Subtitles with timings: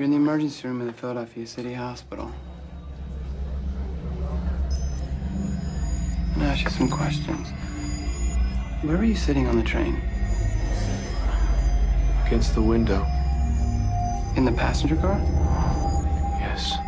[0.00, 2.32] You're in the emergency room of the Philadelphia City Hospital.
[6.24, 7.50] I'm gonna ask you some questions.
[8.80, 10.00] Where were you sitting on the train?
[12.26, 13.06] Against the window.
[14.36, 15.20] In the passenger car?
[16.40, 16.78] Yes.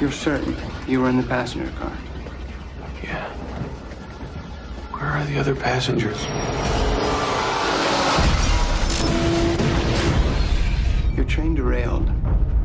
[0.00, 0.56] You're certain
[0.88, 1.92] you were in the passenger car?
[3.04, 3.28] Yeah.
[4.92, 6.20] Where are the other passengers?
[11.16, 12.10] Your train derailed.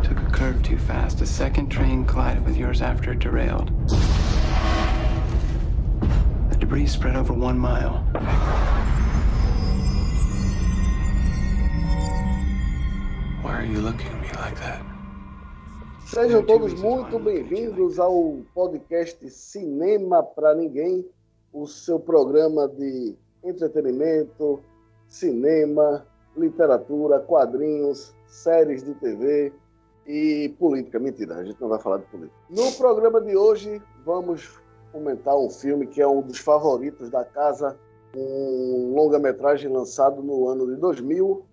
[0.03, 1.21] Took a curve too fast.
[1.21, 3.71] A second train collided with yours after it derailed.
[6.49, 7.99] The debris spread over one mile.
[13.41, 14.81] Why are you looking at me like that?
[16.05, 21.05] Sejam todos muito bem-vindos ao podcast Cinema para Ninguém,
[21.53, 24.59] o seu programa de entretenimento,
[25.07, 29.51] cinema, literatura, quadrinhos, séries de TV
[30.05, 30.99] e política.
[30.99, 32.35] Mentira, a gente não vai falar de política.
[32.49, 34.59] No programa de hoje, vamos
[34.91, 37.77] comentar um filme que é um dos favoritos da casa,
[38.15, 41.43] um longa-metragem lançado no ano de 2000,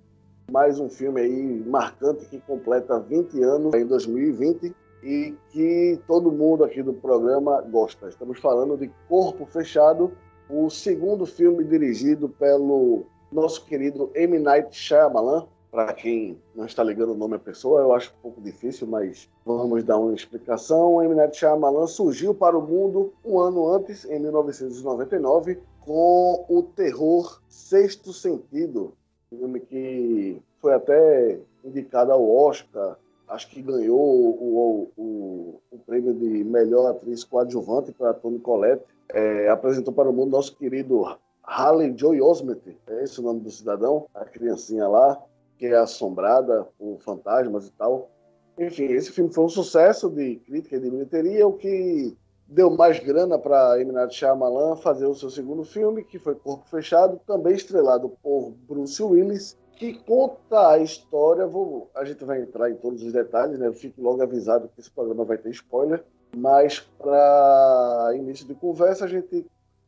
[0.50, 4.74] mais um filme aí marcante que completa 20 anos em 2020
[5.06, 8.08] e que todo mundo aqui do programa gosta.
[8.08, 10.10] Estamos falando de Corpo Fechado,
[10.50, 14.36] o segundo filme dirigido pelo nosso querido M.
[14.40, 15.46] Night Shyamalan.
[15.70, 19.30] Para quem não está ligando o nome à pessoa, eu acho um pouco difícil, mas
[19.44, 21.00] vamos dar uma explicação.
[21.00, 21.14] M.
[21.14, 28.12] Night Shyamalan surgiu para o mundo um ano antes, em 1999, com o terror Sexto
[28.12, 28.92] Sentido,
[29.30, 32.96] filme que foi até indicado ao Oscar,
[33.28, 38.84] acho que ganhou o, o, o prêmio de melhor atriz coadjuvante para Toni Collette.
[39.12, 41.04] É, apresentou para o mundo nosso querido
[41.42, 45.22] Harley Joy Osment, é esse o nome do cidadão, a criancinha lá,
[45.56, 48.10] que é assombrada por fantasmas e tal.
[48.58, 52.16] Enfim, esse filme foi um sucesso de crítica e de bilheteria, o que
[52.48, 53.76] deu mais grana para.
[53.84, 59.02] Night Shyamalan fazer o seu segundo filme, que foi Corpo Fechado, também estrelado por Bruce
[59.02, 61.46] Willis, que conta a história.
[61.46, 63.66] Vou, a gente vai entrar em todos os detalhes, né?
[63.66, 66.02] Eu fico logo avisado que esse programa vai ter spoiler,
[66.34, 69.46] mas para início de conversa, a gente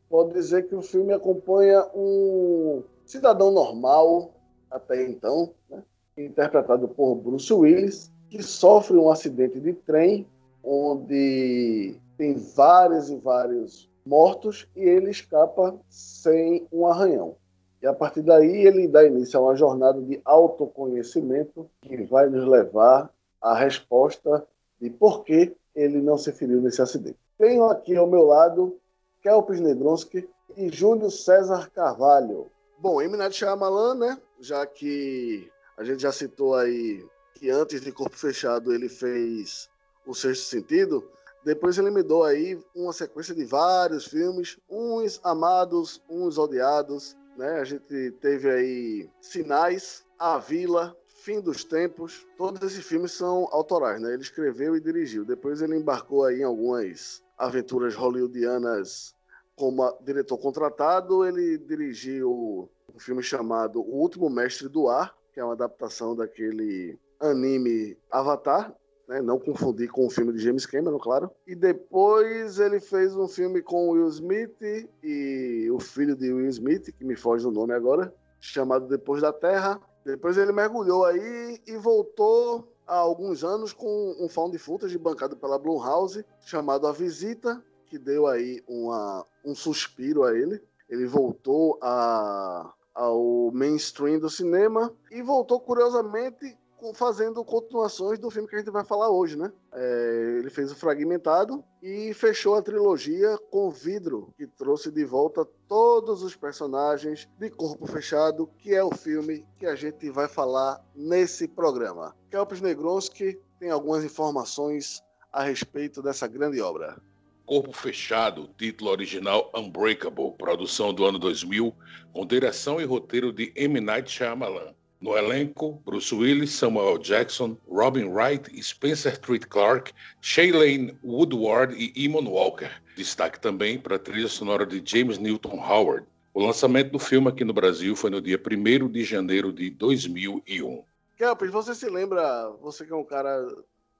[0.09, 4.31] pode dizer que o filme acompanha um cidadão normal
[4.69, 5.83] até então, né?
[6.17, 10.27] interpretado por Bruce Willis, que sofre um acidente de trem
[10.63, 17.35] onde tem vários e vários mortos e ele escapa sem um arranhão.
[17.81, 22.45] E a partir daí ele dá início a uma jornada de autoconhecimento que vai nos
[22.45, 23.09] levar
[23.41, 24.45] à resposta
[24.79, 27.17] de por que ele não se feriu nesse acidente.
[27.37, 28.77] Tenho aqui ao meu lado
[29.21, 32.47] Kelpis Nedronski e Júlio César Carvalho.
[32.77, 33.15] Bom, M.
[33.15, 34.17] Night Shyamalan, né?
[34.39, 39.69] Já que a gente já citou aí que antes de Corpo Fechado ele fez
[40.05, 41.09] O Sexto Sentido,
[41.43, 47.61] depois ele me deu aí uma sequência de vários filmes, uns amados, uns odiados, né?
[47.61, 52.27] A gente teve aí Sinais, A Vila, Fim dos Tempos.
[52.37, 54.13] Todos esses filmes são autorais, né?
[54.13, 55.23] Ele escreveu e dirigiu.
[55.23, 59.15] Depois ele embarcou aí em algumas aventuras hollywoodianas
[59.55, 61.25] como diretor contratado.
[61.25, 66.99] Ele dirigiu um filme chamado O Último Mestre do Ar, que é uma adaptação daquele
[67.19, 68.73] anime Avatar,
[69.09, 69.21] né?
[69.21, 71.31] não confundir com o filme de James Cameron, claro.
[71.47, 76.93] E depois ele fez um filme com Will Smith e o filho de Will Smith,
[76.95, 79.81] que me foge o nome agora, chamado Depois da Terra.
[80.05, 85.57] Depois ele mergulhou aí e voltou há alguns anos com um found footage bancado pela
[85.57, 90.61] Blumhouse, chamado A Visita, que deu aí uma, um suspiro a ele.
[90.87, 96.57] Ele voltou a, ao mainstream do cinema e voltou, curiosamente,
[96.93, 99.51] fazendo continuações do filme que a gente vai falar hoje, né?
[99.73, 105.45] É, ele fez o Fragmentado e fechou a trilogia com Vidro, que trouxe de volta
[105.67, 110.83] todos os personagens de Corpo Fechado, que é o filme que a gente vai falar
[110.95, 112.15] nesse programa.
[112.29, 116.97] Kelps Negronski tem algumas informações a respeito dessa grande obra.
[117.45, 121.73] Corpo Fechado, título original Unbreakable, produção do ano 2000,
[122.13, 123.81] com direção e roteiro de M.
[123.81, 124.75] Night Shyamalan.
[125.01, 132.27] No elenco, Bruce Willis, Samuel Jackson, Robin Wright, Spencer Treat Clark, Shailene Woodward e Eamon
[132.27, 132.69] Walker.
[132.97, 136.05] Destaque também para a trilha sonora de James Newton Howard.
[136.33, 140.83] O lançamento do filme aqui no Brasil foi no dia 1 de janeiro de 2001.
[141.17, 143.45] Kelpis, você se lembra, você que é um cara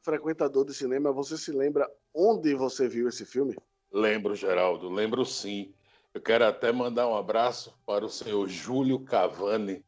[0.01, 3.55] frequentador de cinema, você se lembra onde você viu esse filme?
[3.91, 5.73] Lembro, Geraldo, lembro sim.
[6.13, 9.83] Eu quero até mandar um abraço para o senhor Júlio Cavani,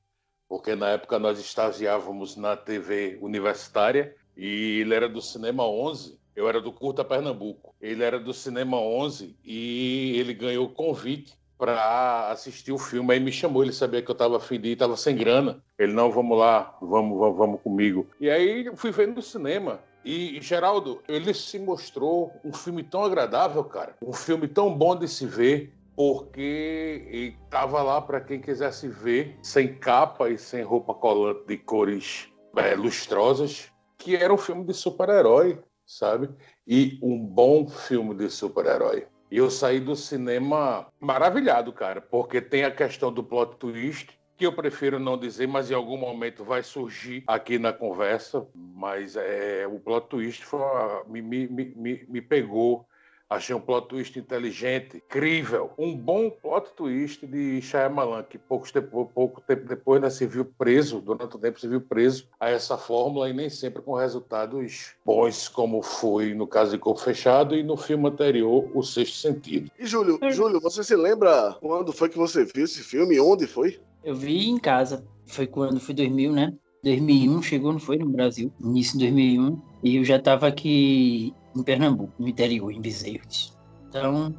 [0.51, 6.45] porque na época nós estagiávamos na TV universitária e ele era do Cinema 11, eu
[6.45, 7.73] era do Curta Pernambuco.
[7.79, 13.13] Ele era do Cinema 11 e ele ganhou convite para assistir o filme.
[13.13, 15.63] Aí me chamou, ele sabia que eu estava afim de ir, estava sem grana.
[15.79, 18.05] Ele, não, vamos lá, vamos, vamos, vamos comigo.
[18.19, 19.79] E aí fui vendo no cinema.
[20.03, 23.95] E, Geraldo, ele se mostrou um filme tão agradável, cara.
[24.01, 25.71] Um filme tão bom de se ver,
[26.01, 32.27] porque estava lá para quem quisesse ver, sem capa e sem roupa colante de cores
[32.57, 36.27] é, lustrosas, que era um filme de super-herói, sabe?
[36.65, 39.05] E um bom filme de super-herói.
[39.29, 44.47] E eu saí do cinema maravilhado, cara, porque tem a questão do plot twist, que
[44.47, 48.43] eu prefiro não dizer, mas em algum momento vai surgir aqui na conversa.
[48.55, 50.61] Mas é, o plot twist foi,
[51.07, 52.87] me, me, me, me pegou
[53.31, 55.71] Achei um plot twist inteligente, incrível.
[55.77, 60.43] Um bom plot twist de Shyamalan, que pouco tempo, pouco tempo depois né, se viu
[60.43, 64.95] preso, durante o tempo se viu preso a essa fórmula e nem sempre com resultados
[65.05, 69.71] bons, como foi no caso de Corpo Fechado e no filme anterior, O Sexto Sentido.
[69.79, 73.17] E Júlio, Júlio, você se lembra quando foi que você viu esse filme?
[73.17, 73.79] Onde foi?
[74.03, 75.05] Eu vi em casa.
[75.25, 76.53] Foi quando foi 2000, né?
[76.83, 81.63] 2001 chegou, não foi no Brasil, início de 2001, e eu já estava aqui em
[81.63, 83.57] Pernambuco, no interior, em Bezerros.
[83.89, 84.33] Então,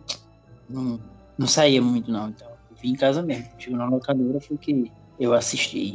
[0.69, 1.01] não,
[1.37, 2.31] não saía muito não.
[2.31, 3.49] Então, eu vim em casa mesmo.
[3.59, 5.93] Chegou na locadora, foi que eu assisti.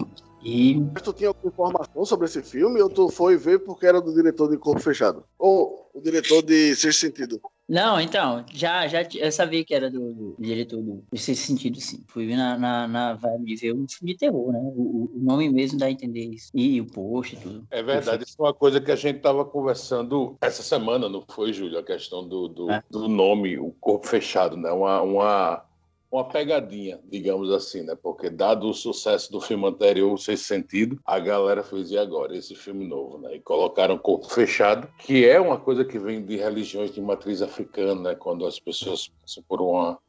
[0.47, 0.75] E...
[0.93, 4.13] Mas tu tinha alguma informação sobre esse filme ou tu foi ver porque era do
[4.13, 5.25] diretor de Corpo Fechado?
[5.37, 7.41] Ou o diretor de Sexto Sentido?
[7.67, 12.01] Não, então, já, já eu sabia que era do, do diretor do, Sexto Sentido, sim.
[12.07, 14.59] Fui na, na, na vibe de ver um filme de terror, né?
[14.63, 16.49] O, o nome mesmo dá a entender isso.
[16.53, 17.67] E o post e tudo.
[17.69, 21.51] É verdade, isso é uma coisa que a gente estava conversando essa semana, não foi,
[21.51, 21.77] Júlio?
[21.77, 22.81] A questão do, do, é.
[22.89, 24.71] do nome, o corpo fechado, né?
[24.71, 25.66] Uma, uma
[26.17, 27.95] uma pegadinha, digamos assim, né?
[27.95, 32.55] Porque dado o sucesso do filme anterior, o Sentido, a galera fez e agora esse
[32.55, 33.35] filme novo, né?
[33.35, 38.01] E colocaram Corpo Fechado, que é uma coisa que vem de religiões de matriz africana,
[38.01, 38.15] né?
[38.15, 39.99] Quando as pessoas passam por uma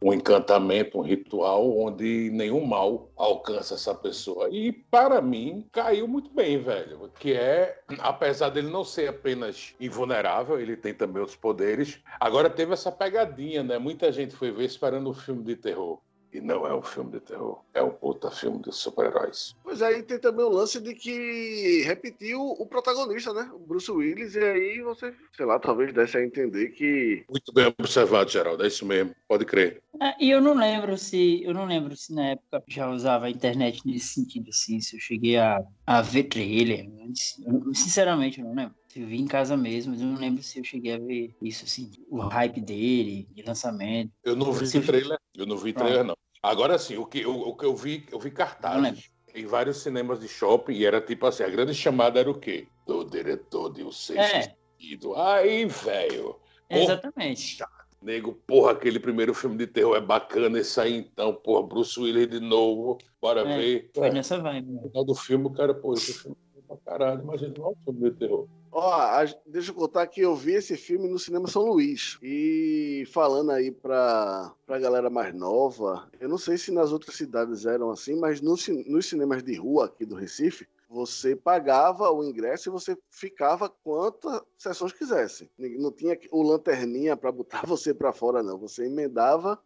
[0.00, 4.48] um encantamento, um ritual onde nenhum mal alcança essa pessoa.
[4.50, 10.60] E para mim caiu muito bem, velho, que é, apesar dele não ser apenas invulnerável,
[10.60, 11.98] ele tem também outros poderes.
[12.20, 13.78] Agora teve essa pegadinha, né?
[13.78, 16.00] Muita gente foi ver esperando um filme de terror.
[16.36, 19.56] E não é um filme de terror, é um puta filme de super-heróis.
[19.64, 23.50] Pois aí tem também o lance de que repetiu o protagonista, né?
[23.54, 27.24] O Bruce Willis, e aí você, sei lá, talvez desse a entender que.
[27.30, 29.82] Muito bem observado, Geraldo, é isso mesmo, pode crer.
[30.02, 31.42] É, e eu não lembro se.
[31.42, 35.00] Eu não lembro se na época já usava a internet nesse sentido, assim, se eu
[35.00, 36.86] cheguei a, a ver trailer.
[36.86, 38.74] Eu, sinceramente, eu não lembro.
[38.94, 41.64] Eu vi em casa mesmo, mas eu não lembro se eu cheguei a ver isso,
[41.64, 44.10] assim, o hype dele, de lançamento.
[44.24, 46.16] Eu não vi trailer, eu não vi trailer, não.
[46.42, 50.18] Agora sim, o que, o, o que eu vi, eu vi cartazes em vários cinemas
[50.20, 52.66] de shopping e era tipo assim, a grande chamada era o quê?
[52.86, 54.42] Do diretor de O Sexto é.
[54.78, 55.14] Sentido.
[55.14, 56.36] Aí, velho.
[56.70, 57.62] Exatamente.
[58.00, 62.28] Nego, porra, aquele primeiro filme de terror é bacana esse aí então, porra, Bruce Willis
[62.28, 63.90] de novo, bora é, ver.
[63.94, 64.70] Foi nessa vibe.
[64.70, 67.68] No final do filme, o cara, pô, esse filme é pra caralho, imagina, não é
[67.70, 68.46] um filme de terror.
[68.78, 72.18] Ó, deixa eu contar que eu vi esse filme no Cinema São Luís.
[72.22, 77.64] E falando aí pra, pra galera mais nova, eu não sei se nas outras cidades
[77.64, 78.54] eram assim, mas no,
[78.86, 84.42] nos cinemas de rua aqui do Recife, você pagava o ingresso e você ficava quantas
[84.58, 85.50] sessões quisesse.
[85.58, 88.58] Não tinha o lanterninha para botar você para fora, não.
[88.58, 89.58] Você emendava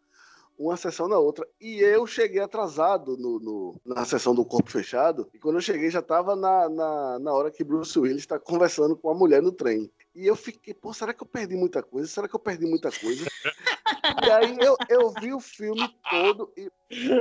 [0.60, 1.48] uma sessão na outra.
[1.58, 5.26] E eu cheguei atrasado no, no, na sessão do corpo fechado.
[5.32, 8.94] E quando eu cheguei, já estava na, na, na hora que Bruce Willis está conversando
[8.94, 9.90] com a mulher no trem.
[10.14, 12.06] E eu fiquei, pô, será que eu perdi muita coisa?
[12.06, 13.26] Será que eu perdi muita coisa?
[14.22, 16.70] e aí eu, eu vi o filme todo e,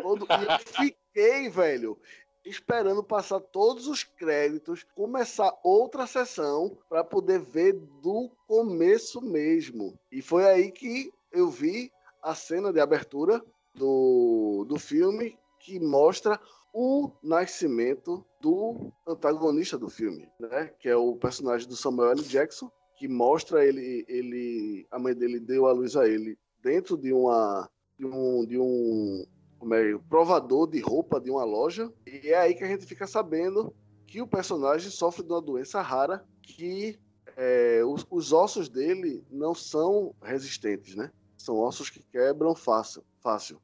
[0.02, 1.98] todo, e eu fiquei, velho,
[2.44, 9.98] esperando passar todos os créditos, começar outra sessão para poder ver do começo mesmo.
[10.12, 16.40] E foi aí que eu vi a cena de abertura do, do filme que mostra
[16.74, 20.72] o nascimento do antagonista do filme, né?
[20.80, 22.24] Que é o personagem do Samuel L.
[22.24, 27.12] Jackson, que mostra ele, ele, a mãe dele deu a luz a ele dentro de
[27.14, 29.26] uma, de um, de um
[29.58, 31.92] como é, provador de roupa de uma loja.
[32.06, 33.74] E é aí que a gente fica sabendo
[34.08, 37.00] que o personagem sofre de uma doença rara que
[37.38, 41.12] é, os, os ossos dele não são resistentes, né?
[41.50, 43.04] São ossos que quebram fácil.
[43.24, 43.60] fácil.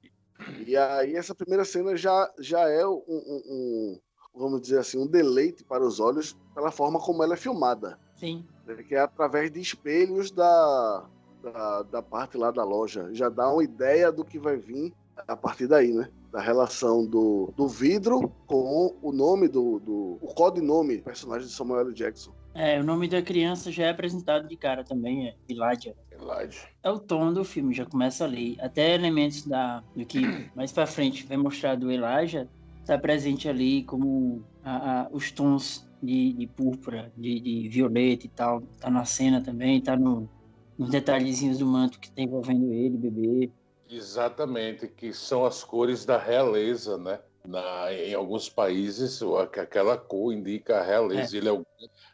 [0.65, 4.00] E aí essa primeira cena já, já é um, um, um,
[4.34, 8.00] vamos dizer assim, um deleite para os olhos pela forma como ela é filmada.
[8.15, 8.44] Sim.
[8.88, 11.06] Que é através de espelhos da,
[11.44, 13.13] da, da parte lá da loja.
[13.13, 14.92] Já dá uma ideia do que vai vir
[15.27, 16.10] a partir daí, né?
[16.32, 20.18] Da relação do, do vidro com o nome do, do.
[20.20, 21.94] o codinome do personagem de Samuel L.
[21.94, 22.34] Jackson.
[22.56, 25.94] É, o nome da criança já é apresentado de cara também, é Elijah.
[26.15, 26.67] Elijah.
[26.84, 28.57] É o tom do filme, já começa ali.
[28.60, 30.19] Até elementos da, do que
[30.55, 32.48] mais pra frente vai mostrar do Elijah
[32.86, 38.29] está presente ali, como a, a, os tons de, de púrpura, de, de, violeta e
[38.29, 38.62] tal.
[38.79, 40.29] Tá na cena também, tá no,
[40.77, 43.51] nos detalhezinhos do manto que tá envolvendo ele, bebê.
[43.89, 47.19] Exatamente, que são as cores da realeza, né?
[47.47, 49.21] Na, em alguns países,
[49.59, 51.35] aquela cor indica a realeza.
[51.35, 51.37] É.
[51.37, 51.65] Ele é o,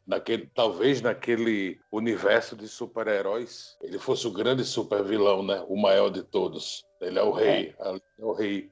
[0.05, 5.63] naquele, talvez naquele universo de super-heróis, ele fosse o grande super-vilão, né?
[5.67, 6.85] O maior de todos.
[6.99, 7.89] Ele é o rei, é.
[8.19, 8.69] é o rei.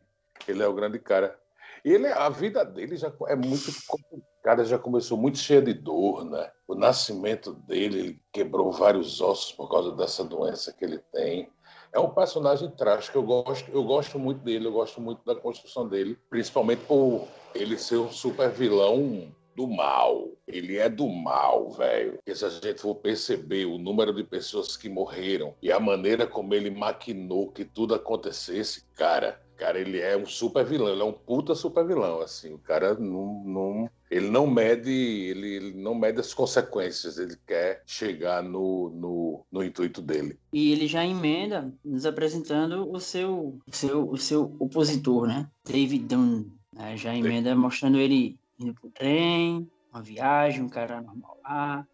[0.47, 1.37] Ele é o grande cara.
[1.83, 6.51] Ele, a vida dele já é muito complicada, já começou muito cheia de dor, né?
[6.67, 11.49] O nascimento dele, ele quebrou vários ossos por causa dessa doença que ele tem.
[11.91, 15.87] É um personagem trágico, eu gosto, eu gosto muito dele, eu gosto muito da construção
[15.87, 20.29] dele, principalmente por ele ser um super vilão do mal.
[20.47, 22.19] Ele é do mal, velho.
[22.25, 26.25] E se a gente for perceber o número de pessoas que morreram e a maneira
[26.25, 31.05] como ele maquinou que tudo acontecesse, cara, cara, ele é um super vilão, ele é
[31.05, 32.53] um puta super vilão, assim.
[32.53, 37.83] O cara não, não ele não mede, ele, ele, não mede as consequências, ele quer
[37.85, 40.39] chegar no, no, no, intuito dele.
[40.53, 45.49] E ele já emenda nos apresentando o seu, o seu, o seu opositor, né?
[45.65, 46.45] David Dunn.
[46.73, 46.95] Né?
[46.95, 51.87] Já emenda mostrando ele indo pro trem, uma viagem, um cara normal lá,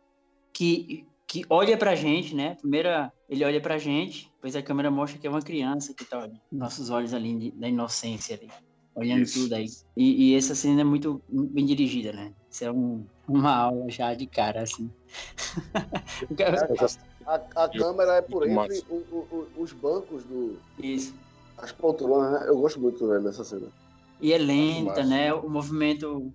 [0.53, 2.55] que que olha pra gente, né?
[2.55, 6.19] Primeira, ele olha pra gente, depois a câmera mostra que é uma criança que tá
[6.19, 6.39] olhando.
[6.51, 8.49] Nossos olhos ali da inocência ali,
[8.93, 9.41] olhando Isso.
[9.41, 9.65] tudo aí.
[9.97, 12.33] E, e, essa cena é muito bem dirigida, né?
[12.49, 14.91] Isso é um, uma aula já de cara, assim.
[17.25, 20.59] a, a, câmera é por entre o, o, os bancos do.
[20.81, 21.13] Isso.
[21.57, 22.47] As poltronas, né?
[22.47, 23.67] Eu gosto muito né, dessa cena.
[24.21, 25.33] E é lenta, né?
[25.33, 26.31] O movimento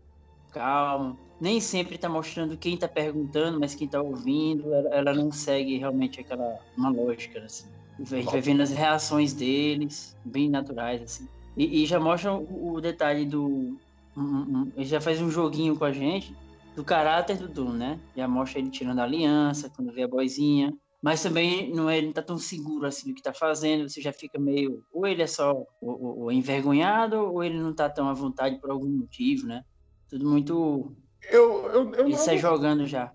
[0.51, 5.33] calmo nem sempre está mostrando quem está perguntando, mas quem está ouvindo, ela, ela, não
[5.33, 7.67] segue realmente aquela uma lógica assim.
[7.99, 11.29] A gente vai vendo as reações deles, bem naturais assim.
[11.57, 13.77] E, e já mostra o, o detalhe do,
[14.17, 16.35] um, um, ele já faz um joguinho com a gente
[16.77, 18.01] do caráter do Doom, né?
[18.17, 22.09] Já mostra ele tirando a aliança quando vê a boizinha, mas também não é, ele
[22.09, 25.23] não tá tão seguro assim do que tá fazendo, você já fica meio, ou ele
[25.23, 28.89] é só o, o, o envergonhado, ou ele não tá tão à vontade por algum
[28.89, 29.65] motivo, né?
[30.09, 30.95] Tudo muito
[31.29, 33.13] eu, eu, eu Ele sai jogando já.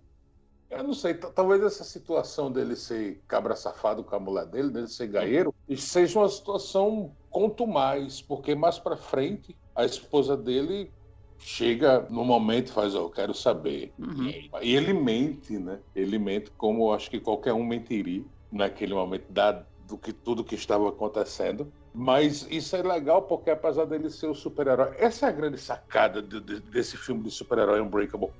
[0.69, 4.87] Eu não sei, talvez essa situação dele ser cabra safado com a mulher dele, dele
[4.87, 10.91] ser gaieiro, seja uma situação quanto mais, porque mais para frente a esposa dele
[11.37, 13.93] chega no momento e faz, oh, eu quero saber.
[13.99, 14.27] Uhum.
[14.61, 15.79] E ele mente, né?
[15.95, 20.55] Ele mente como acho que qualquer um mentiria naquele momento, dado do que tudo que
[20.55, 21.71] estava acontecendo.
[21.95, 26.21] Mas isso é legal porque, apesar dele ser o super-herói, essa é a grande sacada
[26.21, 28.31] de, de, desse filme de super-herói Unbreakable.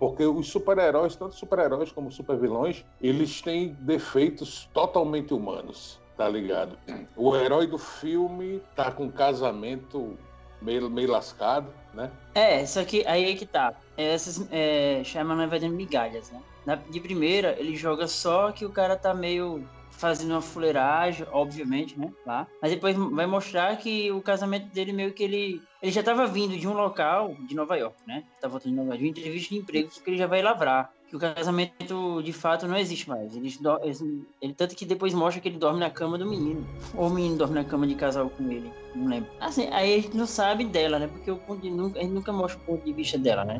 [0.00, 6.76] Porque os super-heróis, tanto super-heróis como super-vilões, eles têm defeitos totalmente humanos, tá ligado?
[7.16, 10.18] O herói do filme tá com um casamento
[10.60, 12.10] meio, meio lascado, né?
[12.34, 13.74] É, só que aí é que tá.
[13.96, 16.42] Essas é, Shyamalan vai dando migalhas, né?
[16.66, 19.64] Na, de primeira, ele joga só que o cara tá meio
[20.04, 22.12] fazendo uma fuleiragem, obviamente, né?
[22.26, 22.46] Lá.
[22.60, 25.62] Mas depois vai mostrar que o casamento dele meio que ele.
[25.82, 28.22] Ele já estava vindo de um local de Nova York, né?
[28.38, 30.92] Tá voltando de Nova York, de uma entrevista de emprego que ele já vai lavrar.
[31.08, 33.34] Que o casamento de fato não existe mais.
[33.34, 33.48] Ele,
[33.82, 36.66] ele, ele, tanto que depois mostra que ele dorme na cama do menino.
[36.94, 38.70] Ou o menino dorme na cama de casal com ele.
[38.94, 39.30] Não lembro.
[39.40, 41.06] Assim, aí a gente não sabe dela, né?
[41.06, 43.58] Porque o, a gente nunca mostra o ponto de vista dela, né?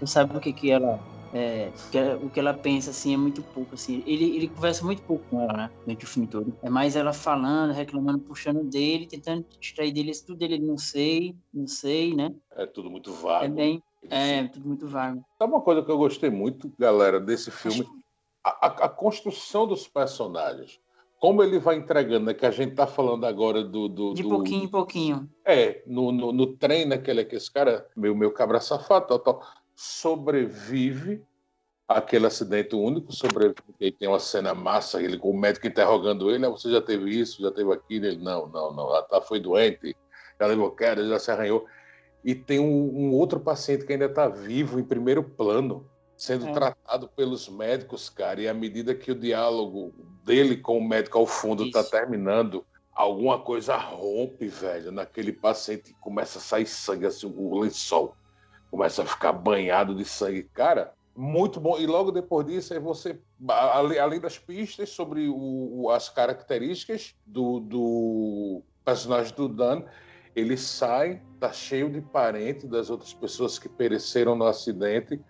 [0.00, 0.98] Não sabe o que, que ela
[1.32, 4.02] é, que ela, o que ela pensa, assim, é muito pouco, assim.
[4.06, 5.70] Ele, ele conversa muito pouco com ela, né?
[5.84, 6.56] Durante o filme todo.
[6.62, 10.10] É mais ela falando, reclamando, puxando dele, tentando distrair dele.
[10.10, 12.34] Isso tudo ele não sei, não sei, né?
[12.52, 13.44] É tudo muito vago.
[13.44, 13.82] É bem...
[14.08, 15.22] É, tudo muito vago.
[15.38, 17.86] Sabe uma coisa que eu gostei muito, galera, desse filme?
[18.42, 20.80] A, a, a construção dos personagens
[21.20, 23.88] como ele vai entregando, né, que a gente tá falando agora do.
[23.88, 25.30] do de do, pouquinho em pouquinho.
[25.44, 29.42] É, no, no, no trem, né, que esse cara, meu, meu cabra safado, tal, tal
[29.80, 31.24] sobrevive
[31.88, 36.44] aquele acidente único, sobrevive, e tem uma cena massa, ele com o médico interrogando ele,
[36.44, 39.40] ah, você já teve isso, já teve aquilo, ele, não, não, não, ela tá, foi
[39.40, 39.96] doente,
[40.38, 41.64] já levou queda, já se arranhou,
[42.22, 46.52] e tem um, um outro paciente que ainda está vivo em primeiro plano, sendo é.
[46.52, 51.26] tratado pelos médicos, cara, e à medida que o diálogo dele com o médico ao
[51.26, 57.58] fundo está terminando, alguma coisa rompe, velho, naquele paciente começa a sair sangue, assim, o
[57.58, 58.14] lençol
[58.70, 60.44] começa a ficar banhado de sangue.
[60.54, 61.78] Cara, muito bom.
[61.78, 68.62] E logo depois disso, aí você, além das pistas sobre o, as características do, do
[68.84, 69.82] personagem do Dan,
[70.34, 75.20] ele sai, tá cheio de parentes das outras pessoas que pereceram no acidente.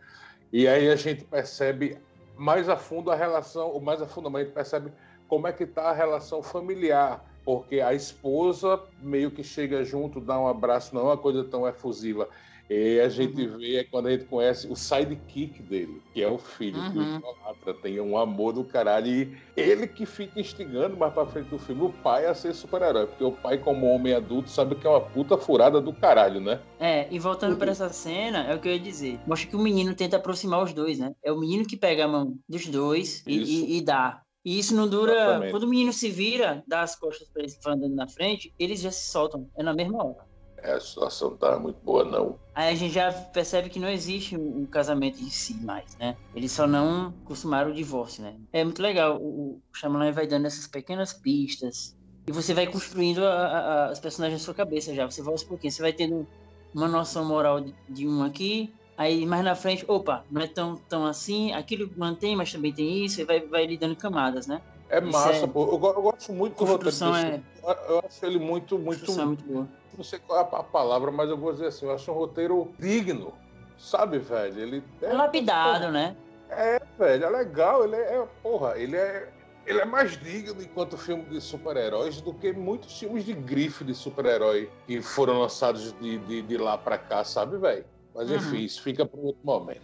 [0.53, 1.99] E aí a gente percebe
[2.37, 4.93] mais a fundo a relação, o mais a fundo a gente percebe
[5.29, 10.39] como é que está a relação familiar, porque a esposa meio que chega junto, dá
[10.39, 12.29] um abraço, não é uma coisa tão efusiva.
[12.71, 13.59] E a gente uhum.
[13.59, 16.93] vê é quando a gente conhece o sidekick dele, que é o filho, uhum.
[16.93, 19.09] que o idolatra, tem um amor do caralho.
[19.09, 23.09] E ele que fica instigando mais pra frente do filme o pai a ser super-herói.
[23.09, 26.61] Porque o pai, como homem adulto, sabe que é uma puta furada do caralho, né?
[26.79, 27.59] É, e voltando uhum.
[27.59, 29.19] para essa cena, é o que eu ia dizer.
[29.27, 31.13] Mostra que o menino tenta aproximar os dois, né?
[31.25, 34.23] É o menino que pega a mão dos dois e, e, e dá.
[34.45, 35.13] E isso não dura.
[35.13, 35.51] Exatamente.
[35.51, 38.81] Quando o menino se vira, dá as costas para eles que andando na frente, eles
[38.81, 39.51] já se soltam.
[39.57, 40.30] É na mesma hora.
[40.63, 42.39] É, a situação tá muito boa, não.
[42.55, 46.17] Aí a gente já percebe que não existe um casamento em si mais, né?
[46.35, 48.37] Eles só não costumaram o divórcio, né?
[48.53, 49.19] É muito legal.
[49.21, 53.99] O, o Shyamalan vai dando essas pequenas pistas e você vai construindo a, a, as
[53.99, 55.09] personagens na sua cabeça já.
[55.09, 56.27] Você vai aos pouquinhos, você vai tendo
[56.75, 60.77] uma noção moral de, de um aqui, Aí mais na frente, opa, não é tão,
[60.77, 64.61] tão assim, aquilo mantém, mas também tem isso, e vai, vai lhe dando camadas, né?
[64.91, 65.47] É massa, é...
[65.47, 65.63] pô.
[65.63, 67.17] Eu, eu, gosto muito do roteiro.
[67.17, 67.41] É...
[67.89, 69.11] Eu acho ele muito, muito.
[69.11, 69.67] É muito boa.
[70.01, 72.73] Não sei qual é a palavra, mas eu vou dizer assim, eu acho um roteiro
[72.79, 73.35] digno.
[73.77, 74.59] Sabe, velho?
[74.59, 76.17] Ele é, é lapidado, né?
[76.49, 77.85] É, velho, é legal.
[77.85, 79.31] Ele é, porra, ele é
[79.67, 83.95] ele é mais digno enquanto filme de super-heróis do que muitos filmes de grife de
[83.95, 87.85] super-herói que foram lançados de, de, de lá pra cá, sabe, velho?
[88.15, 88.37] Mas uhum.
[88.37, 89.83] enfim, isso fica para outro momento.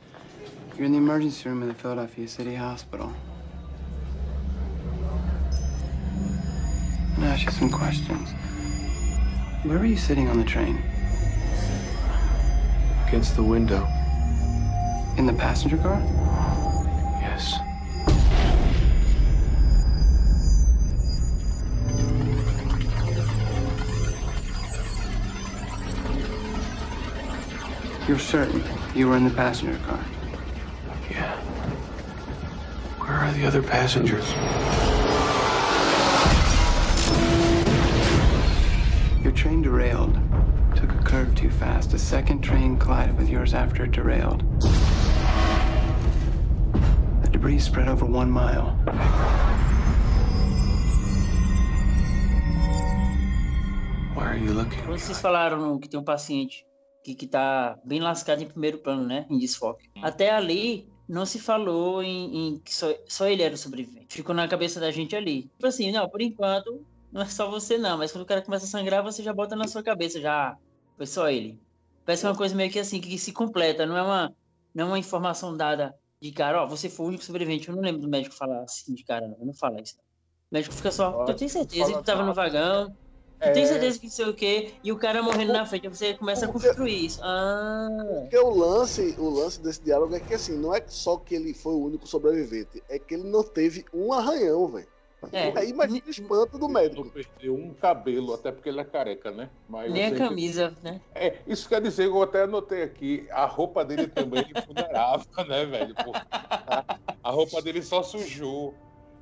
[0.78, 3.12] You're in the emergency room in the Philadelphia City Hospital.
[7.12, 8.45] I'm gonna ask you some questions.
[9.66, 10.80] Where were you sitting on the train?
[13.08, 13.84] Against the window.
[15.16, 16.00] In the passenger car?
[17.20, 17.58] Yes.
[28.06, 28.62] You're certain
[28.94, 29.98] you were in the passenger car?
[31.10, 31.36] Yeah.
[33.00, 34.32] Where are the other passengers?
[39.36, 40.14] Train derailed.
[40.74, 41.92] Took a curve too fast.
[41.92, 44.42] A second train collided with yours after it derailed.
[47.22, 48.70] The debris spread over one mile.
[54.14, 54.80] Why are you looking?
[54.86, 56.66] Vocês falaram que tem um paciente
[57.04, 59.26] que, que tá bem lascado em primeiro plano, né?
[59.28, 59.90] Em desfoque.
[60.02, 64.16] Até ali, não se falou em, em que só, só, ele era o sobrevivente.
[64.16, 65.42] Ficou na cabeça da gente ali.
[65.42, 68.64] Tipo assim, não, por enquanto, não é só você não, mas quando o cara começa
[68.64, 70.56] a sangrar, você já bota na sua cabeça, já
[70.96, 71.60] foi só ele.
[72.04, 74.34] Parece uma coisa meio que assim, que se completa, não é uma,
[74.74, 77.68] não é uma informação dada de cara, ó, você foi o único sobrevivente.
[77.68, 79.96] Eu não lembro do médico falar assim de cara, não, eu não fala isso.
[80.50, 82.94] O médico fica só, eu tenho certeza que tava no vagão,
[83.38, 83.52] é...
[83.52, 86.46] Tem certeza que não sei o quê, e o cara morrendo na frente, você começa
[86.46, 87.20] a construir isso.
[87.22, 87.88] Ah.
[88.20, 91.52] Porque o lance, o lance desse diálogo é que assim, não é só que ele
[91.52, 94.88] foi o único sobrevivente, é que ele não teve um arranhão, velho.
[95.32, 95.58] É.
[95.58, 97.10] Aí imagina o espanto do médico.
[97.10, 99.48] Perdeu um cabelo, até porque ele é careca, né?
[99.68, 100.84] Mas Nem a camisa, que...
[100.84, 101.00] né?
[101.14, 105.64] É, isso quer dizer, eu até anotei aqui, a roupa dele também é vulnerável, né,
[105.64, 105.94] velho?
[107.22, 108.74] a roupa dele só sujou.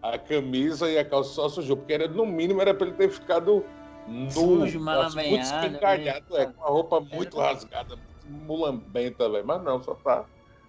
[0.03, 3.09] A camisa e a calça só sujou, porque era, no mínimo era para ele ter
[3.09, 3.65] ficado
[4.07, 9.47] nu, Sujo, mal muito escangalhado, é, com a roupa muito rasgada, muito mulambenta, velho.
[9.47, 10.27] Mas não, só tá,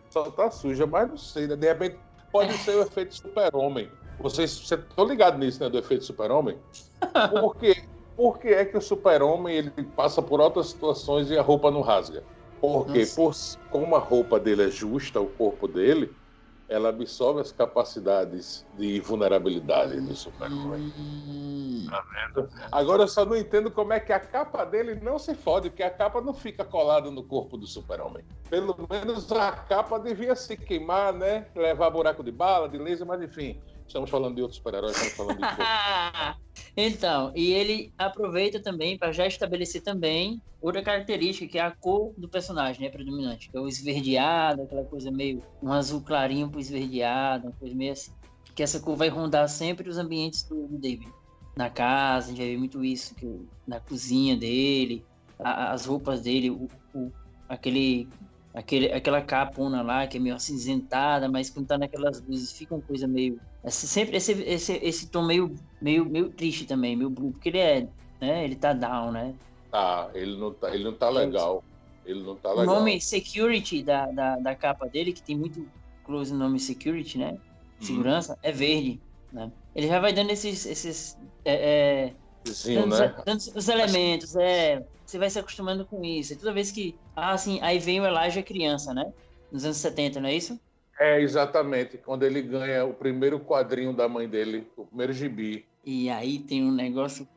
[0.10, 1.56] só tá suja, mas não sei, né?
[1.58, 1.98] De repente
[2.32, 3.92] pode ser o efeito super-homem.
[4.20, 5.70] Vocês estão ligados nisso, né?
[5.70, 6.58] Do efeito super-homem?
[7.40, 7.84] Por quê?
[8.16, 11.82] Por que é que o super-homem ele passa por altas situações e a roupa não
[11.82, 12.24] rasga?
[12.62, 13.36] Porque por,
[13.70, 16.16] como a roupa dele é justa, o corpo dele,
[16.68, 20.94] ela absorve as capacidades de vulnerabilidade do super-homem.
[20.98, 21.86] Hum.
[21.90, 22.50] Tá vendo?
[22.72, 25.84] Agora eu só não entendo como é que a capa dele não se fode, porque
[25.84, 28.24] a capa não fica colada no corpo do super-homem.
[28.50, 31.46] Pelo menos a capa devia se queimar, né?
[31.56, 33.60] Levar buraco de bala, de laser, mas enfim.
[33.88, 35.44] Estamos falando de outros super-heróis, estamos falando de.
[36.76, 42.14] então, e ele aproveita também para já estabelecer também outra característica, que é a cor
[42.18, 42.90] do personagem, né?
[42.90, 45.44] Predominante, que é o esverdeado, aquela coisa meio.
[45.62, 48.12] um azul clarinho pro esverdeado, uma coisa meio assim.
[48.56, 51.12] Que essa cor vai rondar sempre os ambientes do, do David.
[51.56, 55.06] Na casa, a gente já vê muito isso, que, na cozinha dele,
[55.40, 57.12] a, as roupas dele, o, o,
[57.48, 58.10] aquele
[58.56, 62.82] aquele, aquela capona lá que é meio acinzentada, mas quando tá naquelas luzes fica uma
[62.82, 63.40] coisa meio.
[63.66, 67.58] Esse, sempre esse, esse, esse tom meio, meio, meio triste também, meio blue, porque ele
[67.58, 67.88] é.
[68.22, 69.34] Né, ele tá down, né?
[69.72, 71.64] Tá, ele não tá, ele não tá legal.
[72.06, 72.76] Ele não tá legal.
[72.76, 75.68] O nome security da, da, da capa dele, que tem muito
[76.04, 77.38] close no nome security, né?
[77.82, 78.40] Segurança, uhum.
[78.44, 79.02] é verde.
[79.34, 79.52] Né?
[79.76, 80.66] Ele já vai dando esses.
[80.66, 82.14] esses é, é,
[82.46, 83.16] Sim, né?
[83.26, 84.86] dando os elementos, é.
[85.06, 86.34] Você vai se acostumando com isso.
[86.34, 86.96] E toda vez que.
[87.16, 89.12] Ah, assim, aí vem o Elijah criança, né?
[89.52, 90.60] Nos anos 70, não é isso?
[91.00, 91.98] É, exatamente.
[91.98, 95.66] Quando ele ganha o primeiro quadrinho da mãe dele, o primeiro gibi.
[95.84, 97.28] E aí tem um negócio.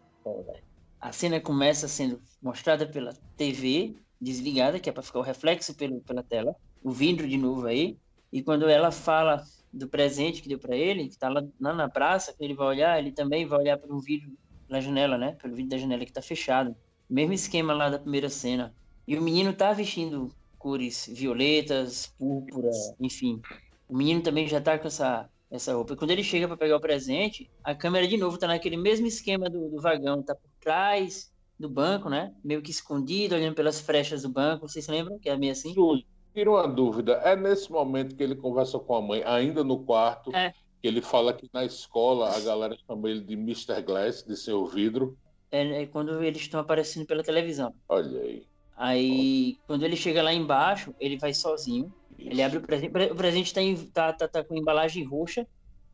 [1.00, 6.00] A cena começa sendo mostrada pela TV desligada, que é para ficar o reflexo pelo,
[6.00, 6.54] pela tela.
[6.82, 7.98] O vidro de novo aí.
[8.32, 9.42] E quando ela fala
[9.72, 12.68] do presente que deu para ele, que está lá, lá, na praça, que ele vai
[12.68, 14.30] olhar, ele também vai olhar pelo vidro
[14.68, 15.32] na janela, né?
[15.40, 16.76] Pelo vidro da janela que está fechado.
[17.08, 18.74] Mesmo esquema lá da primeira cena.
[19.06, 20.30] E o menino tá vestindo
[20.68, 22.68] cores violetas, púrpura,
[23.00, 23.40] enfim.
[23.88, 25.94] O menino também já tá com essa, essa roupa.
[25.94, 29.06] E quando ele chega para pegar o presente, a câmera de novo tá naquele mesmo
[29.06, 32.34] esquema do, do vagão, tá por trás do banco, né?
[32.44, 34.68] Meio que escondido, olhando pelas frechas do banco.
[34.68, 35.72] Vocês se lembram que é meio assim?
[35.72, 36.04] Júlio,
[36.34, 37.14] tira uma dúvida.
[37.24, 40.52] É nesse momento que ele conversa com a mãe, ainda no quarto, é.
[40.82, 43.80] que ele fala que na escola a galera chama ele de Mr.
[43.80, 45.16] Glass, de seu vidro.
[45.50, 47.72] É, é quando eles estão aparecendo pela televisão.
[47.88, 48.46] Olha aí.
[48.78, 51.92] Aí, quando ele chega lá embaixo, ele vai sozinho.
[52.16, 52.30] Isso.
[52.30, 52.92] Ele abre o presente.
[53.10, 55.44] O presente tá, em, tá, tá, tá, com embalagem roxa.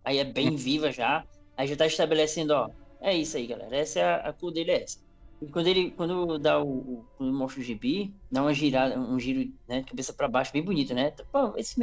[0.05, 1.25] Aí é bem viva já.
[1.57, 2.69] Aí já tá estabelecendo, ó.
[3.01, 3.75] É isso aí, galera.
[3.75, 4.99] Essa é a, a cor dele, é essa.
[5.41, 9.19] E quando ele quando dá o, o quando mostra o gibi, dá uma girada, um
[9.19, 11.11] giro, né, de cabeça para baixo, bem bonito, né?
[11.33, 11.75] Pô, esse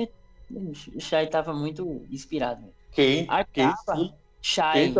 [1.00, 2.72] Shai tava muito inspirado.
[2.92, 3.26] Quem?
[3.28, 3.66] A Quem?
[3.66, 4.94] capa, Shai.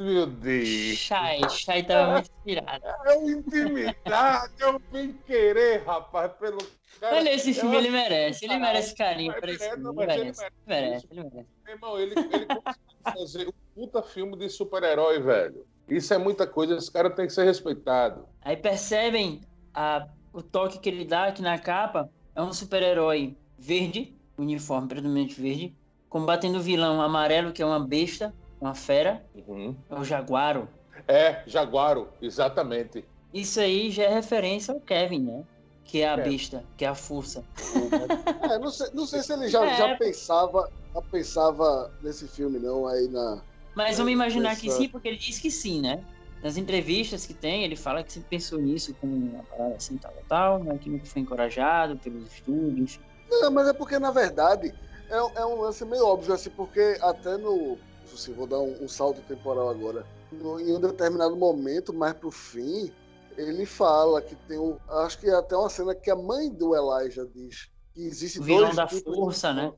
[0.00, 0.96] Meu Deus.
[0.96, 2.82] Shai, Shai tava muito inspirado.
[3.04, 6.56] É intimidade, é um bem querer, rapaz, pelo
[6.98, 7.16] cara.
[7.16, 11.06] Olha esse filme, ele merece, ele merece carinho por esse filme, ele merece, ele merece,
[11.10, 11.48] ele merece.
[11.62, 15.66] Meu irmão, ele, ele conseguiu fazer um puta filme de super-herói, velho.
[15.86, 18.26] Isso é muita coisa, esse cara tem que ser respeitado.
[18.40, 19.42] Aí percebem
[19.74, 22.10] a, o toque que ele dá aqui na capa.
[22.34, 25.76] É um super-herói verde, uniforme predominante verde,
[26.08, 29.24] combatendo o vilão amarelo, que é uma besta, uma fera.
[29.34, 29.74] Uhum.
[29.88, 30.68] É o Jaguaro.
[31.08, 33.04] É, Jaguaro, exatamente.
[33.32, 35.44] Isso aí já é referência ao Kevin, né?
[35.84, 36.22] Que é a é.
[36.22, 37.44] besta, que é a força.
[38.50, 39.76] É, não, sei, não sei se ele já, é.
[39.76, 43.40] já pensava já pensava nesse filme, não, aí na,
[43.74, 46.04] mas vamos imaginar que sim, porque ele diz que sim, né?
[46.42, 50.12] Nas entrevistas que tem, ele fala que sempre pensou nisso com uma parada assim, tal,
[50.28, 53.00] tal, mas que nunca foi encorajado pelos estudos, enfim.
[53.30, 54.74] Não, mas é porque, na verdade,
[55.08, 57.78] é, é um lance meio óbvio, assim, porque até no.
[58.16, 60.06] Se vou dar um, um, salto temporal agora.
[60.30, 62.92] No, em um determinado momento, mais pro fim,
[63.36, 64.76] ele fala que tem um.
[64.88, 68.42] Acho que é até uma cena que a mãe do Elijah diz que existe o
[68.42, 69.72] vilão dois da força, né?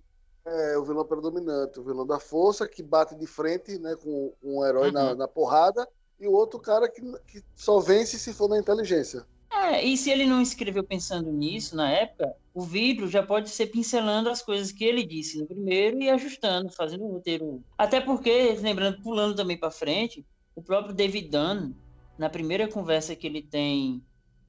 [0.44, 4.64] É, o vilão predominante, o vilão da força, que bate de frente né, com um
[4.64, 4.92] herói uhum.
[4.92, 9.24] na, na, porrada, e o outro cara que, que só vence se for na inteligência.
[9.52, 13.66] É, e se ele não escreveu pensando nisso na época, o vidro já pode ser
[13.66, 17.62] pincelando as coisas que ele disse no primeiro e ajustando, fazendo o roteiro.
[17.78, 21.72] Até porque, lembrando, pulando também para frente, o próprio David Dunn,
[22.18, 24.02] na primeira conversa que ele tem.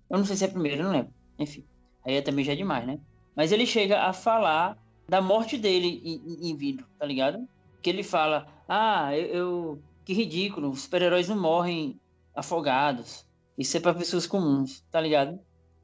[0.10, 1.14] Eu não sei se é a primeira, não lembro.
[1.40, 1.66] Enfim,
[2.06, 3.00] aí é também já é demais, né?
[3.36, 7.48] Mas ele chega a falar da morte dele em, em tá ligado?
[7.82, 12.00] Que ele fala, ah, eu, eu que ridículo, os super-heróis não morrem
[12.36, 13.26] afogados.
[13.58, 15.40] Isso é para pessoas comuns, tá ligado?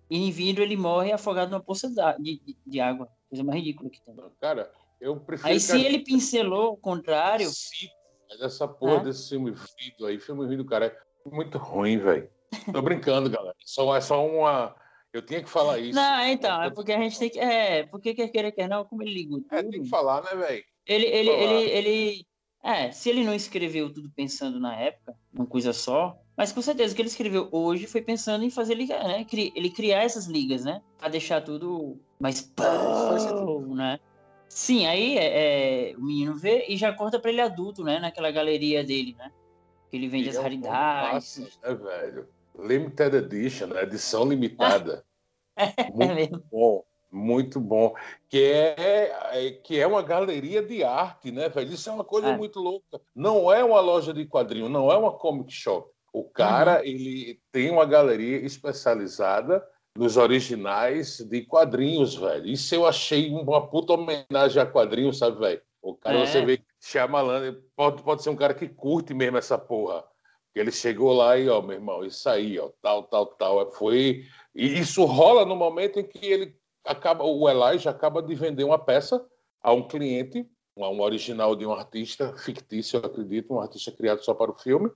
[0.10, 3.08] E em vidro ele morre afogado numa poça de, de, de água.
[3.30, 4.16] Coisa mais ridícula que tem.
[4.40, 5.50] Cara, eu prefiro.
[5.50, 7.48] Aí se ele pincelou o contrário.
[7.50, 7.88] Sim,
[8.28, 9.04] mas essa porra é?
[9.04, 12.30] desse filme vidro aí, filme vidro, cara, é muito ruim, velho.
[12.72, 13.56] Tô brincando, galera.
[13.64, 14.76] Só, é só uma
[15.12, 15.96] eu tinha que falar isso.
[15.96, 17.40] Não, então, é porque a gente tem que.
[17.40, 19.56] É, porque quer querer, quer não, como ele ligou tudo.
[19.56, 20.64] É, tem que falar, né, velho?
[20.86, 22.26] Ele, ele, ele, ele.
[22.64, 26.94] É, se ele não escreveu tudo pensando na época, uma coisa só, mas com certeza
[26.94, 29.28] o que ele escreveu hoje foi pensando em fazer ligar, né?
[29.30, 30.82] Ele criar essas ligas, né?
[30.98, 34.00] Pra deixar tudo mais pão, né?
[34.48, 38.00] Sim, aí é, é, o menino vê e já corta pra ele adulto, né?
[38.00, 39.34] Naquela galeria dele, né?
[39.92, 41.40] Que ele vende e as é raridades.
[41.40, 42.30] Massa, né, velho?
[42.58, 43.84] Limited Edition, né?
[43.84, 45.04] edição limitada.
[45.58, 47.94] É muito bom, muito bom.
[48.30, 51.74] Que é, é, que é uma galeria de arte, né, velho?
[51.74, 52.38] Isso é uma coisa é.
[52.38, 53.02] muito louca.
[53.14, 55.92] Não é uma loja de quadrinho, não é uma comic shop.
[56.14, 56.86] O cara, uhum.
[56.86, 59.64] ele tem uma galeria especializada
[59.96, 62.48] nos originais de quadrinhos, velho.
[62.48, 65.62] Isso eu achei uma puta homenagem a quadrinhos, sabe, velho?
[65.82, 66.26] O cara, é.
[66.26, 70.04] você vê que Shyamalan pode, pode ser um cara que curte mesmo essa porra.
[70.56, 73.72] Ele chegou lá e, ó, meu irmão, isso aí, ó, tal, tal, tal.
[73.72, 74.24] Foi.
[74.54, 78.80] E isso rola no momento em que ele acaba, o Elijah acaba de vender uma
[78.80, 79.24] peça
[79.62, 80.46] a um cliente,
[80.76, 84.90] um original de um artista fictício, eu acredito, um artista criado só para o filme.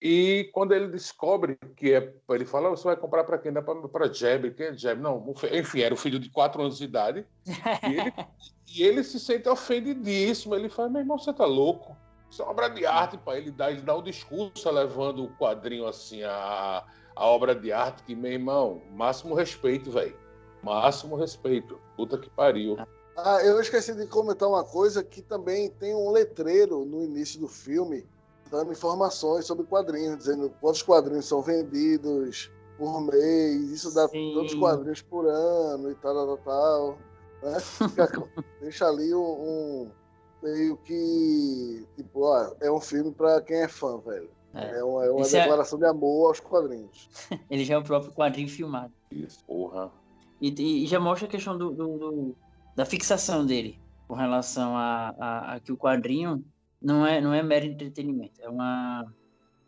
[0.00, 2.14] E quando ele descobre que é.
[2.30, 3.52] Ele fala: você vai comprar para quem?
[3.52, 4.52] Para Jeb.
[4.52, 5.00] Quem é Jeb?
[5.00, 7.26] Não, enfim, era o filho de quatro anos de idade.
[7.46, 8.14] E ele,
[8.74, 10.54] e ele se sente ofendidíssimo.
[10.54, 11.94] Ele fala: meu irmão, você tá louco?
[12.30, 15.36] Isso é uma obra de arte, para ele dá, ele dá um discurso levando o
[15.36, 16.84] quadrinho assim, a,
[17.16, 20.16] a obra de arte, que, meu irmão, máximo respeito, velho.
[20.62, 21.80] Máximo respeito.
[21.96, 22.78] Puta que pariu.
[23.16, 27.48] Ah, eu esqueci de comentar uma coisa que também tem um letreiro no início do
[27.48, 28.06] filme
[28.50, 34.32] dando informações sobre quadrinhos, dizendo quantos quadrinhos são vendidos por mês, isso dá Sim.
[34.34, 36.98] tantos quadrinhos por ano e tal, tal, tal.
[37.42, 37.58] Né?
[38.60, 39.90] Deixa ali um, um,
[40.42, 44.30] meio que tipo, ó, é um filme para quem é fã, velho.
[44.52, 45.82] É, é uma, é uma é declaração é...
[45.82, 47.08] de amor aos quadrinhos.
[47.48, 48.92] Ele já é o próprio quadrinho filmado.
[49.10, 49.92] Isso, porra.
[50.40, 52.36] E, e já mostra a questão do, do, do,
[52.74, 56.44] da fixação dele com relação a, a, a que o quadrinho
[56.80, 59.04] não é, não é mero entretenimento, é uma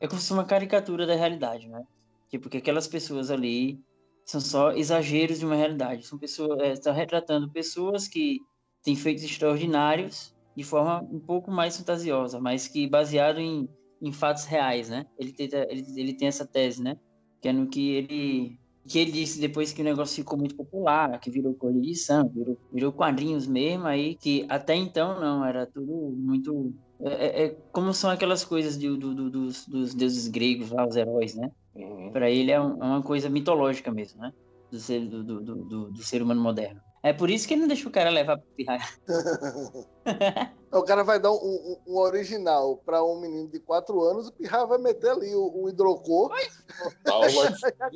[0.02, 1.84] é como se fosse uma caricatura da realidade, né?
[2.28, 3.78] Tipo, que aquelas pessoas ali
[4.24, 6.04] são só exageros de uma realidade.
[6.04, 8.40] São pessoas, é, está retratando pessoas que
[8.82, 13.68] têm feitos extraordinários de forma um pouco mais fantasiosa, mas que baseado em,
[14.02, 15.06] em fatos reais, né?
[15.16, 16.98] Ele, tenta, ele, ele tem essa tese, né?
[17.40, 21.20] Que é no que ele que ele disse depois que o negócio ficou muito popular,
[21.20, 26.74] que virou coleção, virou, virou quadrinhos mesmo, aí que até então não, era tudo muito
[27.04, 30.86] é, é, é, como são aquelas coisas de, do, do, dos, dos, deuses gregos lá,
[30.86, 31.50] os heróis, né?
[31.74, 32.12] Uhum.
[32.12, 34.32] Para ele é, um, é, uma coisa mitológica mesmo, né?
[34.70, 36.80] Do ser, do, do, do, do, ser humano moderno.
[37.02, 38.80] É por isso que ele não deixa o cara levar pro pirraia.
[40.72, 44.32] o cara vai dar um, um, um original para um menino de 4 anos, o
[44.32, 46.32] pirraia vai meter ali o, o hidrocor.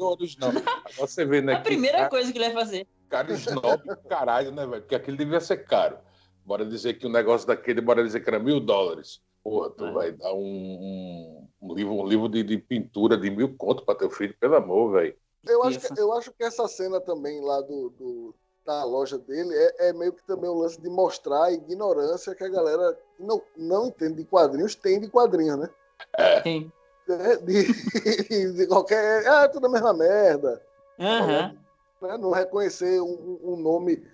[0.05, 0.51] original.
[0.99, 1.55] Você vê, né?
[1.55, 2.89] A primeira cara, coisa que ele vai fazer.
[3.09, 4.83] Cara snob caralho, né, velho?
[4.83, 5.97] Porque aquele devia ser caro.
[6.47, 9.21] Bora dizer que o um negócio daquele, bora dizer que era mil dólares.
[9.43, 9.93] Porra, tu é.
[9.93, 13.99] vai dar um, um, um, livro, um livro de, de, pintura de mil conto para
[13.99, 15.17] teu filho, pelo amor, velho.
[15.45, 19.55] Eu acho, que, eu acho que essa cena também lá do, do da loja dele
[19.55, 23.41] é, é, meio que também um lance de mostrar a ignorância que a galera não,
[23.57, 25.71] não entende de quadrinhos tem de quadrinhos, né?
[26.19, 26.43] É.
[26.43, 26.73] Sim.
[27.09, 29.27] É, de, de, qualquer.
[29.29, 30.61] Ah, é tudo a mesma merda.
[30.99, 31.57] Uhum.
[32.03, 32.19] Né?
[32.19, 34.05] Não reconhecer um, um nome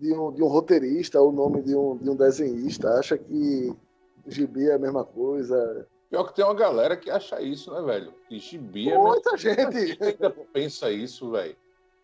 [0.00, 3.72] de um, de um roteirista, o nome de um, de um desenhista, acha que
[4.26, 5.86] gibi é a mesma coisa.
[6.08, 8.12] Pior que tem uma galera que acha isso, né, velho?
[8.28, 8.98] Que gibi é.
[8.98, 9.98] Muita gente.
[10.02, 11.54] ainda pensa isso, velho.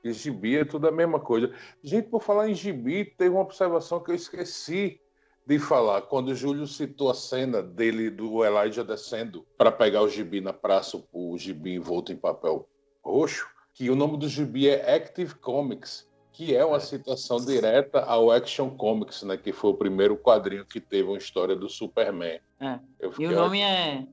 [0.03, 1.53] Que gibi é tudo a mesma coisa.
[1.83, 5.01] Gente, por falar em gibi, teve uma observação que eu esqueci
[5.47, 6.03] de falar.
[6.03, 10.53] Quando o Júlio citou a cena dele, do Elijah descendo para pegar o gibi na
[10.53, 12.69] praça, o gibi envolto em papel
[13.03, 16.06] roxo, que o nome do gibi é Active Comics
[16.37, 19.38] que é uma citação direta ao Action Comics, né?
[19.38, 22.38] Que foi o primeiro quadrinho que teve uma história do Superman.
[22.61, 22.79] É.
[23.18, 24.07] E o nome é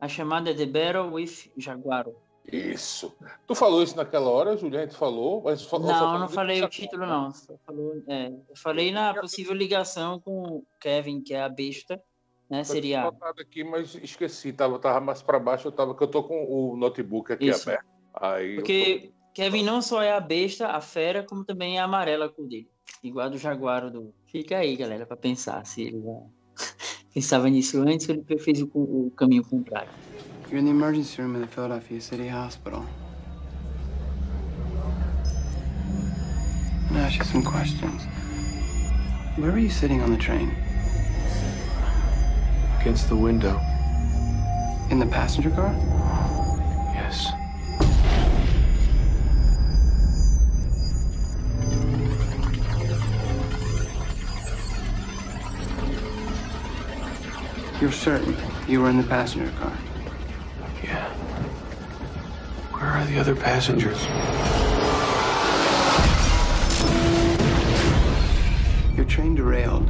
[0.00, 2.16] A Chamada The Battle with Jaguaro.
[2.44, 3.14] Isso.
[3.46, 4.88] Tu falou isso naquela hora, Juliana?
[4.88, 5.40] Tu falou?
[5.44, 7.32] Mas falou não, não falei o título, não.
[7.64, 12.02] Falou, é, eu falei na possível ligação com o Kevin, que é a besta,
[12.50, 12.64] né?
[12.64, 13.06] Seria.
[13.38, 14.52] aqui, mas esqueci.
[14.52, 15.68] Tava, tava mais para baixo.
[15.68, 17.70] Eu tava, que eu tô com o notebook aqui isso.
[17.70, 17.86] aberto.
[18.14, 22.28] Aí Porque Kevin não só é a besta, a fera, como também é a amarela
[22.28, 22.68] com dele.
[23.04, 24.12] Igual do Jaguar do.
[24.26, 26.18] Fica aí, galera, para pensar se ele já
[27.14, 29.90] pensava nisso antes ou ele fez o, o caminho contrário.
[30.50, 32.84] You're in the emergency room in the Philadelphia City Hospital.
[36.88, 38.08] I'm gonna ask you some questions.
[39.36, 40.50] Where were you sitting on the train?
[42.80, 43.60] Against the window.
[44.90, 45.72] In the passenger car?
[46.92, 47.30] Yes.
[57.80, 58.36] You're certain
[58.66, 59.72] you were in the passenger car?
[60.82, 61.08] Yeah.
[62.72, 64.04] Where are the other passengers?
[68.96, 69.86] Your train derailed.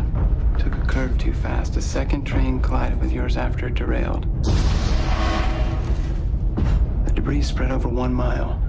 [0.59, 1.79] Took a curve too fast.
[1.79, 4.27] A second train collided with yours after it derailed.
[7.07, 8.61] The debris spread over one mile.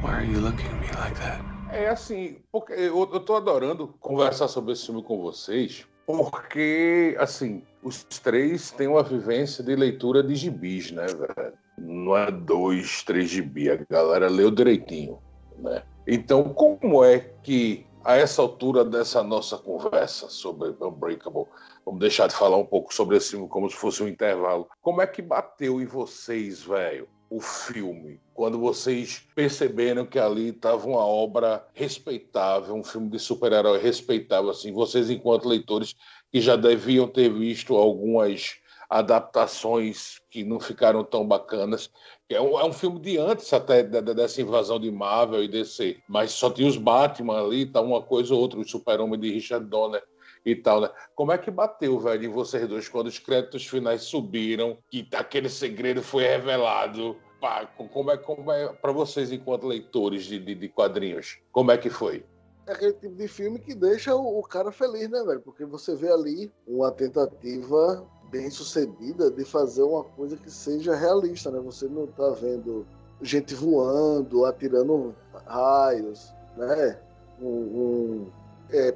[0.00, 1.51] Why are you looking at me like that?
[1.72, 7.62] É assim, porque eu, eu tô adorando conversar sobre esse filme com vocês, porque, assim,
[7.82, 11.54] os três têm uma vivência de leitura de gibis, né, velho?
[11.78, 15.18] Não é dois, três gibis, a galera leu direitinho,
[15.58, 15.82] né?
[16.06, 21.46] Então, como é que, a essa altura dessa nossa conversa sobre Unbreakable,
[21.86, 25.00] vamos deixar de falar um pouco sobre esse filme como se fosse um intervalo, como
[25.00, 28.20] é que bateu em vocês, velho, o filme?
[28.34, 34.70] Quando vocês perceberam que ali estava uma obra respeitável, um filme de super-herói respeitável, assim,
[34.70, 35.94] vocês, enquanto leitores,
[36.30, 38.56] que já deviam ter visto algumas
[38.88, 41.90] adaptações que não ficaram tão bacanas.
[42.28, 46.32] É um, é um filme de antes até dessa invasão de Marvel e DC, mas
[46.32, 50.02] só tinha os Batman ali, tá uma coisa ou outra, o Super-Homem de Richard Donner
[50.44, 50.90] e tal, né?
[51.14, 55.48] Como é que bateu, velho, em vocês dois quando os créditos finais subiram, que aquele
[55.48, 57.16] segredo foi revelado?
[57.40, 61.38] Pá, como é, como é para vocês enquanto leitores de, de, de, quadrinhos?
[61.50, 62.24] Como é que foi?
[62.66, 65.40] É aquele tipo de filme que deixa o, o cara feliz, né, velho?
[65.40, 71.50] Porque você vê ali uma tentativa bem sucedida de fazer uma coisa que seja realista,
[71.50, 71.60] né?
[71.60, 72.86] Você não tá vendo
[73.20, 75.14] gente voando, atirando
[75.46, 76.98] raios, né?
[77.40, 78.30] Um, um
[78.70, 78.94] é,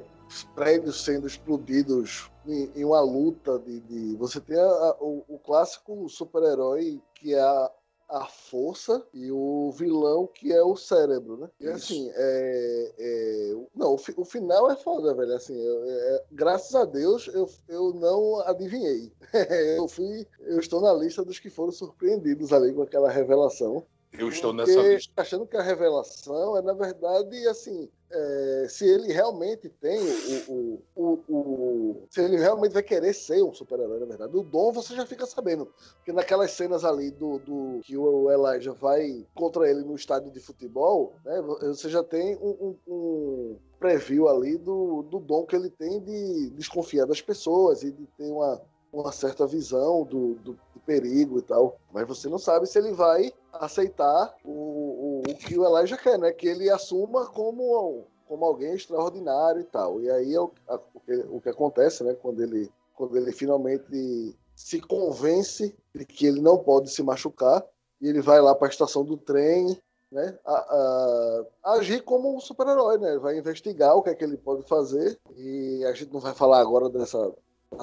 [0.55, 4.15] prédios sendo explodidos em, em uma luta de, de...
[4.15, 7.71] você tem a, a, o, o, clássico super-herói que é a,
[8.09, 11.49] a força e o vilão que é o cérebro, né?
[11.59, 15.33] E assim, é, é, não, o, o, final é foda, velho.
[15.35, 19.11] Assim, é, graças a Deus eu, eu não adivinhei.
[19.77, 23.85] eu fui, eu estou na lista dos que foram surpreendidos ali com aquela revelação.
[24.13, 25.21] Eu estou nessa lista.
[25.21, 29.99] Achando que a revelação é, na verdade, assim, é, se ele realmente tem
[30.47, 34.35] o, o, o, o, Se ele realmente vai querer ser um super-herói, na verdade.
[34.35, 35.71] O dom você já fica sabendo.
[35.97, 40.39] Porque naquelas cenas ali do, do que o Elijah vai contra ele no estádio de
[40.39, 45.69] futebol, né, você já tem um, um, um preview ali do, do dom que ele
[45.69, 50.79] tem de desconfiar das pessoas e de ter uma uma certa visão do, do, do,
[50.85, 51.77] perigo e tal.
[51.93, 56.17] Mas você não sabe se ele vai aceitar o, o, o que o Elijah quer,
[56.17, 56.31] né?
[56.31, 60.01] Que ele assuma como, como alguém extraordinário e tal.
[60.01, 62.13] E aí é o, a, o, que, o que acontece, né?
[62.13, 67.63] Quando ele, quando ele finalmente se convence de que ele não pode se machucar
[68.01, 69.79] e ele vai lá para a estação do trem
[70.11, 73.17] né, a, a, agir como um super-herói, né?
[73.17, 76.59] Vai investigar o que é que ele pode fazer e a gente não vai falar
[76.59, 77.31] agora dessa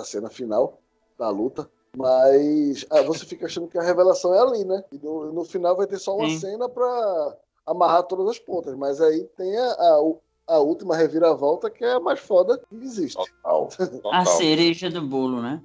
[0.05, 0.81] cena final,
[1.19, 1.69] da luta.
[1.97, 4.85] Mas ah, você fica achando que a revelação é ali, né?
[4.93, 6.39] E no, no final vai ter só uma Sim.
[6.39, 8.77] cena para amarrar todas as pontas.
[8.77, 10.15] Mas aí tem a, a,
[10.49, 13.17] a, última reviravolta que é a mais foda que existe.
[13.17, 13.69] Total,
[14.03, 14.13] total.
[14.13, 15.63] A cereja do bolo, né?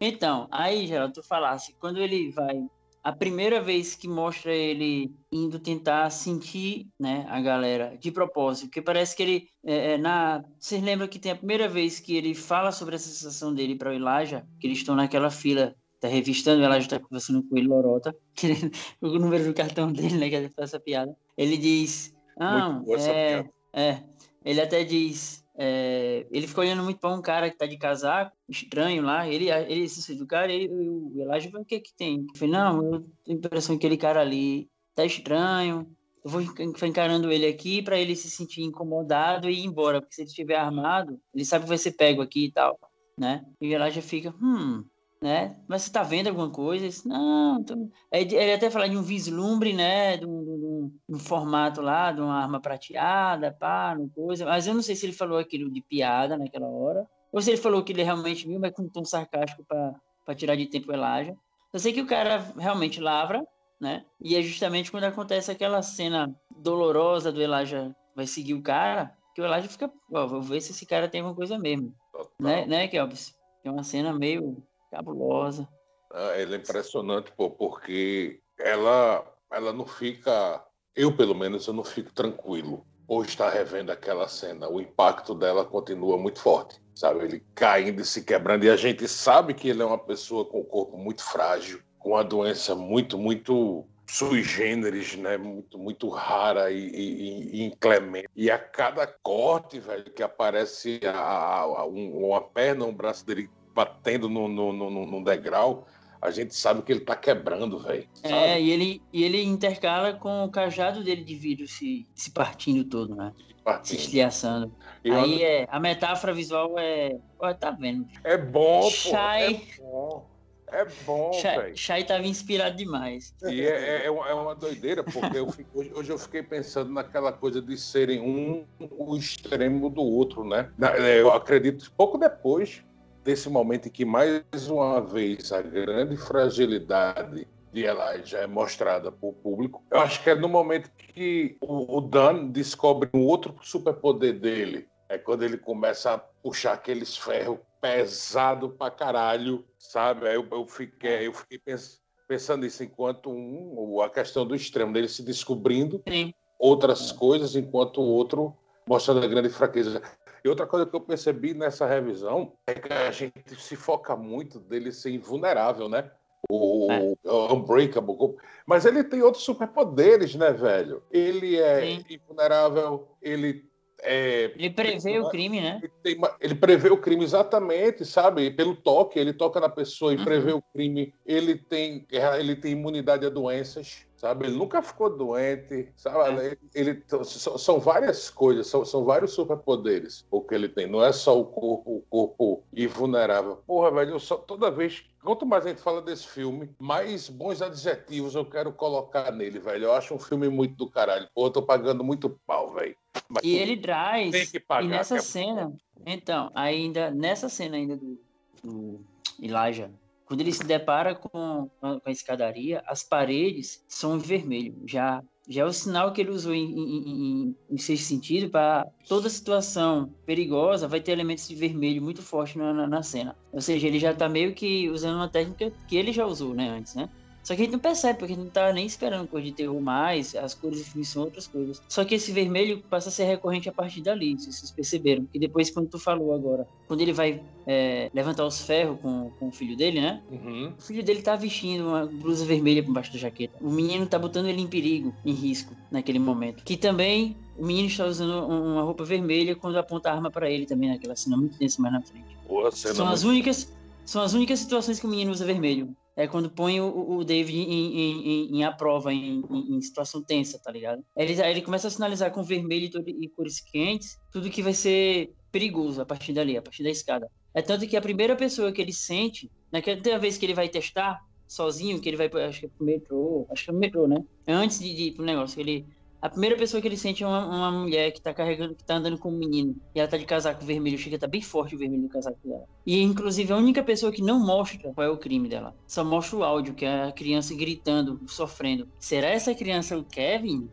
[0.00, 2.66] Então, aí, Geraldo, tu falasse, quando ele vai
[3.04, 8.80] a primeira vez que mostra ele indo tentar sentir né, a galera de propósito, porque
[8.80, 12.34] parece que ele é, é, na vocês lembram que tem a primeira vez que ele
[12.34, 16.62] fala sobre essa sensação dele para o Elijah, que eles estão naquela fila tá revistando,
[16.62, 18.70] o Elijah está conversando com ele Lorota, querendo
[19.02, 21.14] o número do cartão dele, né, que é essa piada.
[21.36, 24.02] Ele diz, não, é, é,
[24.42, 28.36] ele até diz é, ele ficou olhando muito para um cara que tá de casaco,
[28.48, 29.28] estranho lá.
[29.28, 32.26] Ele, ele se do cara, ele, o Elijah falou: o que que tem?
[32.28, 35.88] Eu falei: não, eu tenho a impressão que aquele cara ali tá estranho.
[36.24, 40.22] Eu vou encarando ele aqui para ele se sentir incomodado e ir embora, porque se
[40.22, 42.78] ele estiver armado, ele sabe que vai ser pego aqui e tal,
[43.18, 43.44] né?
[43.60, 44.84] E o Elijah fica: hum,
[45.24, 45.56] né?
[45.66, 46.86] Mas você está vendo alguma coisa?
[46.86, 47.90] Disse, não, tô...
[48.12, 50.18] ele até falar de um vislumbre, né?
[50.18, 54.44] De um, de, um, de um, formato lá, de uma arma prateada, pá, no coisa.
[54.44, 57.56] Mas eu não sei se ele falou aquilo de piada naquela hora, ou se ele
[57.56, 60.94] falou que ele realmente viu, mas com um tom sarcástico para tirar de tempo o
[60.94, 61.34] Elijah.
[61.72, 63.42] Eu sei que o cara realmente lavra,
[63.80, 64.04] né?
[64.20, 69.40] E é justamente quando acontece aquela cena dolorosa do Elijah vai seguir o cara, que
[69.40, 71.94] o Elijah fica, ó, vou ver se esse cara tem alguma coisa mesmo.
[72.12, 72.30] Total.
[72.38, 73.34] Né, né, Kelps?
[73.64, 74.62] É uma cena meio
[74.94, 75.68] cabulosa.
[76.12, 80.64] Ah, ela é impressionante, pô, porque ela, ela não fica.
[80.94, 84.68] Eu, pelo menos, eu não fico tranquilo por estar revendo aquela cena.
[84.68, 87.24] O impacto dela continua muito forte, sabe?
[87.24, 88.64] Ele caindo e se quebrando.
[88.64, 92.10] E a gente sabe que ele é uma pessoa com o corpo muito frágil, com
[92.10, 95.36] uma doença muito, muito sui generis, né?
[95.36, 98.28] Muito, muito rara e, e, e, inclemente.
[98.36, 103.50] E a cada corte, velho, que aparece a, a, um, uma perna, um braço dele
[103.74, 105.86] batendo no, no, no, no degrau,
[106.24, 108.08] a gente sabe que ele tá quebrando, velho.
[108.22, 112.82] É, e ele, e ele intercala com o cajado dele de vidro se, se partindo
[112.84, 113.30] todo, né?
[113.62, 113.98] Partindo.
[113.98, 114.72] Se estilhaçando.
[115.04, 117.18] Aí é, a metáfora visual é.
[117.38, 118.06] Olha, tá vendo?
[118.22, 119.60] É bom, Shai...
[119.76, 119.82] pô.
[119.82, 120.34] É bom.
[120.72, 121.76] É bom, velho.
[121.76, 123.34] Shai tava inspirado demais.
[123.42, 127.32] E é, é, é, uma doideira, porque eu fico, hoje, hoje, eu fiquei pensando naquela
[127.32, 128.64] coisa de serem um
[128.98, 130.70] o extremo do outro, né?
[131.18, 132.82] Eu acredito, pouco depois
[133.24, 139.28] desse momento em que, mais uma vez, a grande fragilidade de Elijah é mostrada para
[139.28, 139.82] o público.
[139.90, 144.86] Eu acho que é no momento que o, Dan descobre um outro superpoder dele.
[145.08, 150.28] É quando ele começa a puxar aqueles ferros pesado pra caralho, sabe?
[150.28, 154.92] Aí eu, eu fiquei, eu fiquei pens, pensando nisso enquanto um, a questão do extremo
[154.92, 156.32] dele se descobrindo Sim.
[156.58, 158.56] outras coisas, enquanto o outro
[158.86, 160.00] mostrando a grande fraqueza.
[160.44, 164.60] E outra coisa que eu percebi nessa revisão é que a gente se foca muito
[164.60, 166.10] dele ser invulnerável, né?
[166.50, 167.30] O, é.
[167.30, 168.36] o Unbreakable.
[168.66, 171.02] Mas ele tem outros superpoderes, né, velho?
[171.10, 172.04] Ele é Sim.
[172.10, 173.64] invulnerável, ele
[174.06, 175.80] é, ele prevê o crime, né?
[175.82, 178.50] Ele, tem, ele, prevê o crime exatamente, sabe?
[178.50, 180.24] Pelo toque, ele toca na pessoa e uhum.
[180.24, 181.14] prevê o crime.
[181.24, 182.06] Ele tem,
[182.38, 184.46] ele tem imunidade a doenças sabe?
[184.46, 186.40] Ele nunca ficou doente, sabe?
[186.40, 186.46] É.
[186.46, 186.58] Ele,
[186.92, 190.86] ele são, várias coisas, são, são vários superpoderes o que ele tem.
[190.86, 193.62] Não é só o corpo, o corpo invulnerável.
[193.66, 198.34] Porra, velho, só, toda vez Quanto mais a gente fala desse filme, mais bons adjetivos
[198.34, 199.84] eu quero colocar nele, velho.
[199.84, 201.26] Eu acho um filme muito do caralho.
[201.34, 202.94] Pô, eu tô pagando muito pau, velho.
[203.42, 204.30] E ele traz.
[204.30, 204.84] Tem que pagar.
[204.84, 205.20] E nessa é...
[205.20, 208.20] cena, então, ainda, nessa cena ainda do,
[208.62, 209.00] do
[209.40, 209.90] Elijah,
[210.24, 214.74] quando ele se depara com, com a escadaria, as paredes são de vermelho.
[214.86, 218.86] Já, já é o sinal que ele usou em, em, em, em sexto sentido para
[219.06, 223.36] toda situação perigosa vai ter elementos de vermelho muito forte na, na, na cena.
[223.52, 226.70] Ou seja, ele já está meio que usando uma técnica que ele já usou, né,
[226.70, 227.08] antes, né?
[227.44, 229.52] Só que a gente não percebe, porque a gente não tá nem esperando coisa de
[229.52, 231.82] terror mais, as cores e filmes são outras coisas.
[231.86, 235.28] Só que esse vermelho passa a ser recorrente a partir dali, se vocês perceberam.
[235.32, 239.48] E depois, quando tu falou agora, quando ele vai é, levantar os ferros com, com
[239.48, 240.22] o filho dele, né?
[240.30, 240.72] Uhum.
[240.78, 243.58] O filho dele tá vestindo uma blusa vermelha por baixo da jaqueta.
[243.60, 246.64] O menino tá botando ele em perigo, em risco, naquele momento.
[246.64, 250.64] Que também o menino está usando uma roupa vermelha quando aponta a arma para ele
[250.64, 252.36] também naquela cena muito tensa mais na frente.
[252.48, 253.70] Boa, são as únicas
[254.04, 257.58] são as únicas situações que o menino usa vermelho é quando põe o, o David
[257.58, 261.04] em, em, em, em a prova, em, em, situação tensa, tá ligado?
[261.16, 265.32] Ele, ele começa a sinalizar com vermelho e, e cores quentes tudo que vai ser
[265.50, 267.30] perigoso a partir dali, a partir da escada.
[267.52, 271.20] É tanto que a primeira pessoa que ele sente, naquela vez que ele vai testar
[271.46, 274.24] sozinho, que ele vai, acho que é pro metrô, acho que é pro metrô, né?
[274.46, 275.86] Antes de, de ir pro negócio, ele
[276.24, 278.94] a primeira pessoa que ele sente é uma, uma, mulher que tá carregando, que tá
[278.94, 279.76] andando com um menino.
[279.94, 282.64] E ela tá de casaco vermelho, chega tá bem forte o vermelho do casaco dela.
[282.86, 285.76] E inclusive a única pessoa que não mostra qual é o crime dela.
[285.86, 288.88] Só mostra o áudio, que é a criança gritando, sofrendo.
[288.98, 290.66] Será essa criança o Kevin?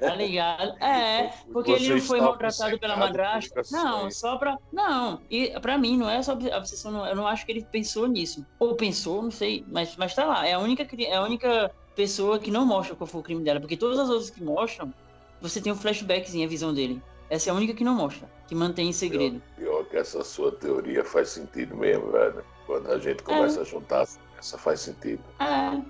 [0.00, 0.74] tá ligado?
[0.84, 3.62] É, porque Você ele não foi maltratado pela madrasta.
[3.70, 4.58] Não, só pra.
[4.70, 5.22] Não.
[5.30, 8.44] E pra mim, não é só obsessão, eu não acho que ele pensou nisso.
[8.58, 10.46] Ou pensou, não sei, mas, mas tá lá.
[10.46, 13.60] É a única, é a única pessoa que não mostra qual foi o crime dela,
[13.60, 14.92] porque todas as outras que mostram,
[15.40, 17.02] você tem um flashbackzinho, a visão dele.
[17.30, 19.42] Essa é a única que não mostra, que mantém em segredo.
[19.56, 22.44] Pior, pior que essa sua teoria faz sentido mesmo, velho.
[22.66, 23.62] Quando a gente começa é.
[23.62, 24.06] a juntar,
[24.38, 25.22] essa faz sentido.
[25.40, 25.80] É.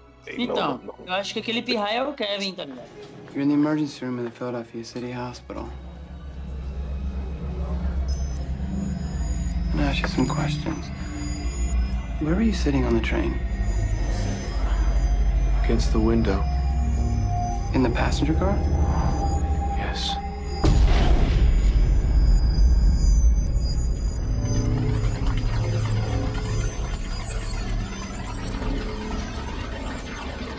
[0.40, 0.94] então, não, não...
[1.07, 2.88] eu acho que aquele pirraia é o Kevin, tá ligado?
[3.34, 5.68] You're in the emergency room in the Philadelphia City Hospital.
[9.72, 10.86] I'm ask you some questions.
[12.20, 13.34] Where were you sitting on the train?
[15.65, 16.45] Against the window.
[17.73, 18.55] In the passenger car?
[19.79, 20.15] Yes.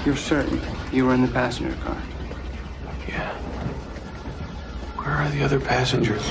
[0.05, 0.59] You're certain
[0.91, 1.97] you were in the passenger car?
[3.07, 3.31] Yeah.
[4.97, 6.29] Where are the other passengers?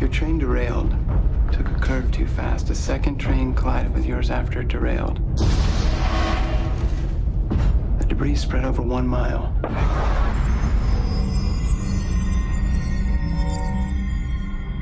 [0.00, 1.03] Your train derailed
[1.54, 2.68] took a curve too fast.
[2.70, 5.20] A second train collided with yours after it derailed.
[7.98, 9.54] The debris spread over one mile.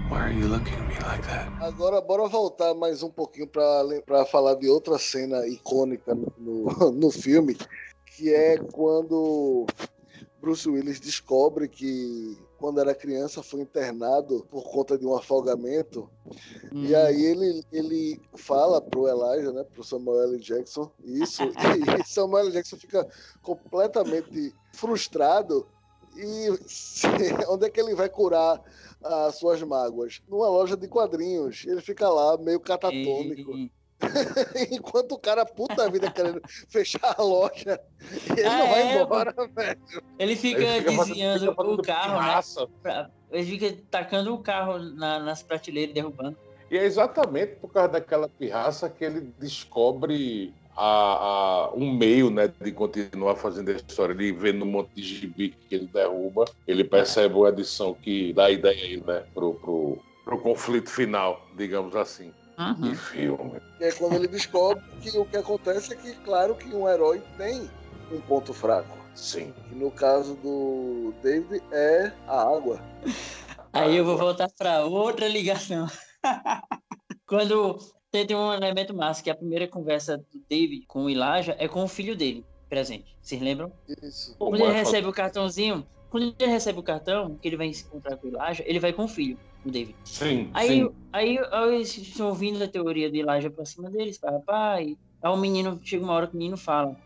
[0.09, 1.53] Why are you looking at me like that?
[1.61, 7.11] Agora, bora voltar mais um pouquinho para falar de outra cena icônica no, no, no
[7.11, 7.55] filme,
[8.07, 9.66] que é quando
[10.41, 16.09] Bruce Willis descobre que quando era criança, foi internado por conta de um afogamento.
[16.73, 16.85] Hum.
[16.85, 20.39] E aí ele, ele fala pro Elijah, né, pro Samuel L.
[20.39, 21.43] Jackson, isso,
[21.99, 22.53] e Samuel L.
[22.53, 23.05] Jackson fica
[23.43, 25.67] completamente frustrado.
[26.15, 26.51] E
[27.51, 28.63] onde é que ele vai curar
[29.03, 30.23] as suas mágoas?
[30.29, 31.65] Numa loja de quadrinhos.
[31.67, 33.57] Ele fica lá, meio catatônico.
[33.57, 33.73] E...
[34.71, 37.81] Enquanto o cara, puta vida, querendo fechar a loja,
[38.37, 39.81] ele ah, não vai é, embora, velho.
[40.19, 42.69] Ele fica, ele fica desviando o carro, né?
[42.83, 46.37] Pra, ele fica tacando o carro na, nas prateleiras derrubando.
[46.71, 52.51] E é exatamente por causa daquela pirraça que ele descobre a, a, um meio né,
[52.61, 54.13] de continuar fazendo a história.
[54.13, 58.51] Ele vê no monte de gibi que ele derruba, ele percebe uma edição que dá
[58.51, 62.33] ideia aí, né, pro, pro, pro conflito final, digamos assim.
[62.59, 62.91] Uhum.
[62.91, 63.61] Que filme.
[63.81, 67.23] E é quando ele descobre que o que acontece é que, claro, que um herói
[67.37, 67.71] tem
[68.11, 68.97] um ponto fraco.
[69.15, 69.53] Sim.
[69.69, 72.81] Que no caso do David é a água.
[73.73, 75.87] Aí eu vou voltar para outra ligação.
[77.27, 77.79] quando
[78.11, 81.83] tem um elemento massa, que a primeira conversa do David com o Elijah é com
[81.83, 83.17] o filho dele presente.
[83.21, 83.73] Vocês lembram?
[84.03, 84.37] Isso.
[84.39, 88.17] Quando ele recebe o cartãozinho, quando ele recebe o cartão, que ele vai se encontrar
[88.17, 89.97] com o Elijah, ele vai com o filho, o David.
[90.05, 90.91] Sim, Aí, sim.
[91.13, 94.97] aí, aí eles estão ouvindo a teoria de Elijah pra cima deles, fala, pai.
[95.23, 96.97] Aí o menino, chega uma hora que o menino fala: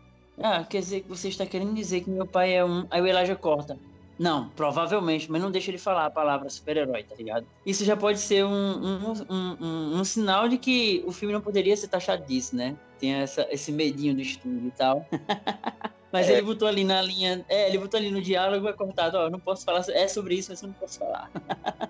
[0.41, 2.85] Ah, quer dizer que você está querendo dizer que meu pai é um.
[2.89, 3.77] Aí o Elijah corta.
[4.19, 7.45] Não, provavelmente, mas não deixa ele falar a palavra super-herói, tá ligado?
[7.63, 11.41] Isso já pode ser um, um, um, um, um sinal de que o filme não
[11.41, 12.75] poderia ser taxado disso, né?
[12.99, 15.05] Tem essa, esse medinho do estúdio e tal.
[16.11, 16.33] Mas É.
[16.33, 17.43] ele botou ali na linha.
[17.49, 19.83] É, ele botou ali no diálogo, é cortado, ó, eu não posso falar.
[19.89, 21.29] É sobre isso, mas eu não posso falar.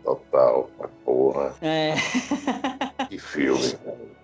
[0.03, 0.69] Total,
[1.05, 1.93] porra, É.
[3.09, 3.61] que filme.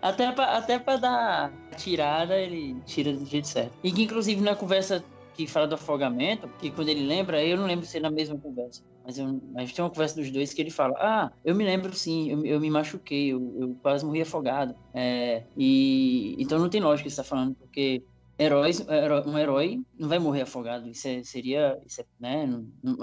[0.02, 3.74] Até pra, até pra dar tirada, ele tira do jeito certo.
[3.84, 5.04] E que, inclusive, na conversa
[5.36, 8.38] que fala do afogamento, que quando ele lembra, eu não lembro se é na mesma
[8.38, 11.64] conversa, mas, eu, mas tem uma conversa dos dois que ele fala: Ah, eu me
[11.64, 14.76] lembro sim, eu, eu me machuquei, eu, eu quase morri afogado.
[14.94, 18.04] É, e Então não tem lógica que você tá falando, porque.
[18.38, 20.88] Heróis, heró- um herói não vai morrer afogado.
[20.90, 21.78] Isso é- seria.
[21.86, 22.48] Isso é, né?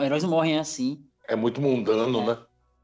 [0.03, 1.01] heróis não morrem assim.
[1.29, 2.39] É muito mundano, né?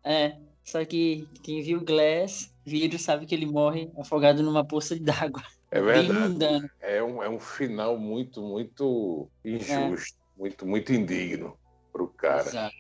[0.04, 5.42] É, só que quem viu Glass, vídeo, sabe que ele morre afogado numa poça d'água.
[5.70, 6.70] É verdade.
[6.80, 11.58] É um, é um final muito, muito injusto, muito, muito indigno
[11.92, 12.48] pro cara.
[12.48, 12.74] Exato.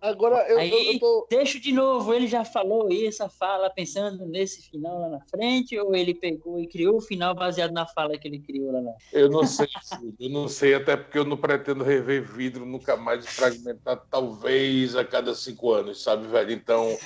[0.00, 1.26] Agora, eu, Aí- eu, eu tô.
[1.30, 5.94] Deixa de novo, ele já falou essa fala pensando nesse final lá na frente, ou
[5.94, 9.28] ele pegou e criou o final baseado na fala que ele criou lá na Eu
[9.28, 13.26] não sei, Cid, eu não sei, até porque eu não pretendo rever vidro nunca mais
[13.26, 16.52] fragmentado, talvez a cada cinco anos, sabe, velho?
[16.52, 16.96] Então,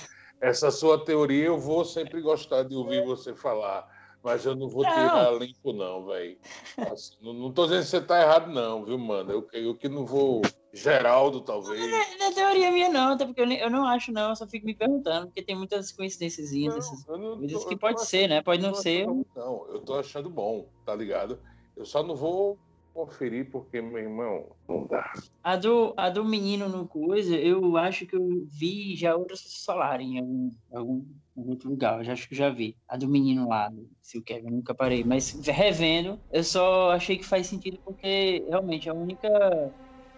[0.41, 3.89] essa sua teoria eu vou sempre gostar de ouvir você falar,
[4.23, 4.93] mas eu não vou Não.
[4.93, 6.39] tirar limpo, não, velho.
[6.79, 9.33] Assim, não, não tô dizendo que você tá errado, não, viu, mano?
[9.33, 10.43] Eu, eu que não vou.
[10.75, 11.81] Geraldo, talvez.
[12.19, 14.47] Não é teoria minha, não, até porque eu, nem- eu não acho, não, eu só
[14.47, 18.43] fico me perguntando, porque tem muitas coincidências, essas não coisas que pode ser, né?
[18.43, 19.03] Pode não ser.
[19.03, 21.41] achando- Não, eu tô achando bom, tá ligado?
[21.77, 22.59] Eu só não vou
[22.93, 25.13] conferir porque, meu irmão, não dá.
[25.43, 29.65] A do, a do menino no coisa, eu acho que eu vi já outras pessoas
[29.65, 31.05] falarem em algum, algum,
[31.37, 31.99] algum outro lugar.
[31.99, 32.77] Eu já acho que eu já vi.
[32.89, 35.03] A do menino lá, do Sil Kevin, nunca parei.
[35.03, 39.29] Mas revendo, eu só achei que faz sentido porque realmente é a única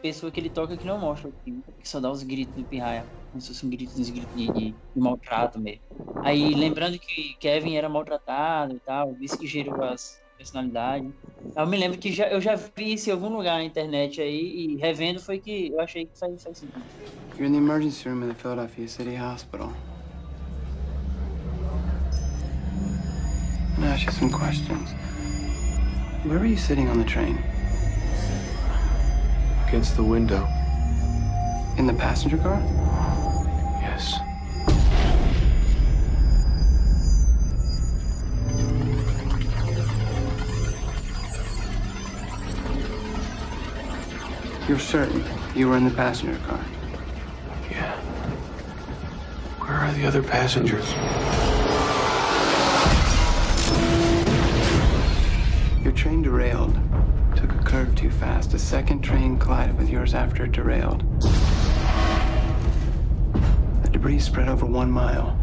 [0.06, 1.62] pessoa que ele toca que não mostra o filme.
[1.80, 3.06] Que só dá os gritos do pirraia.
[3.30, 5.80] Como se fosse um grito, de, de- de maltrato mesmo.
[6.22, 11.10] Aí lembrando que Kevin era maltratado e tal, isso que gerou as personalidades.
[11.54, 14.40] Eu me lembro que já, eu já vi isso em algum lugar na internet aí,
[14.74, 16.82] e revendo foi que eu achei que faz, faz sentido.
[17.38, 19.70] You're in the emergency room in the Philadelphia City Hospital.
[23.76, 24.90] I'm ask you some questions.
[26.24, 26.96] Where were you sitting on?
[29.68, 30.46] Against the window.
[31.76, 32.60] In the passenger car?
[33.82, 34.20] Yes.
[44.68, 45.24] You're certain
[45.56, 46.60] you were in the passenger car?
[47.68, 47.96] Yeah.
[49.58, 50.92] Where are the other passengers?
[55.82, 56.85] Your train derailed.
[57.36, 58.54] Took a curve too fast.
[58.54, 61.04] A second train collided with yours after it derailed.
[63.82, 65.36] The debris spread over one mile.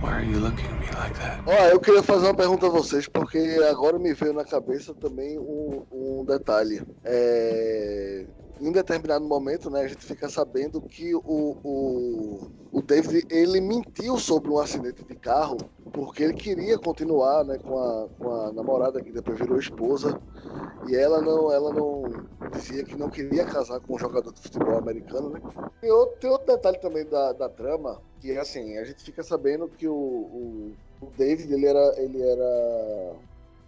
[0.00, 1.40] Why are you looking at me like that?
[1.46, 3.38] Ó, eu queria fazer uma pergunta a vocês, porque
[3.70, 6.82] agora me veio na cabeça também um, um detalhe.
[7.04, 8.26] É,
[8.62, 11.20] Em determinado momento, né, a gente fica sabendo que o,
[11.64, 15.56] o, o David ele mentiu sobre um acidente de carro
[15.92, 20.16] porque ele queria continuar né, com, a, com a namorada que depois virou esposa
[20.86, 22.04] e ela não, ela não
[22.52, 25.40] dizia que não queria casar com um jogador de futebol americano, né?
[25.80, 29.24] Tem outro, tem outro detalhe também da, da trama, que é assim, a gente fica
[29.24, 33.16] sabendo que o, o, o David, ele era, ele era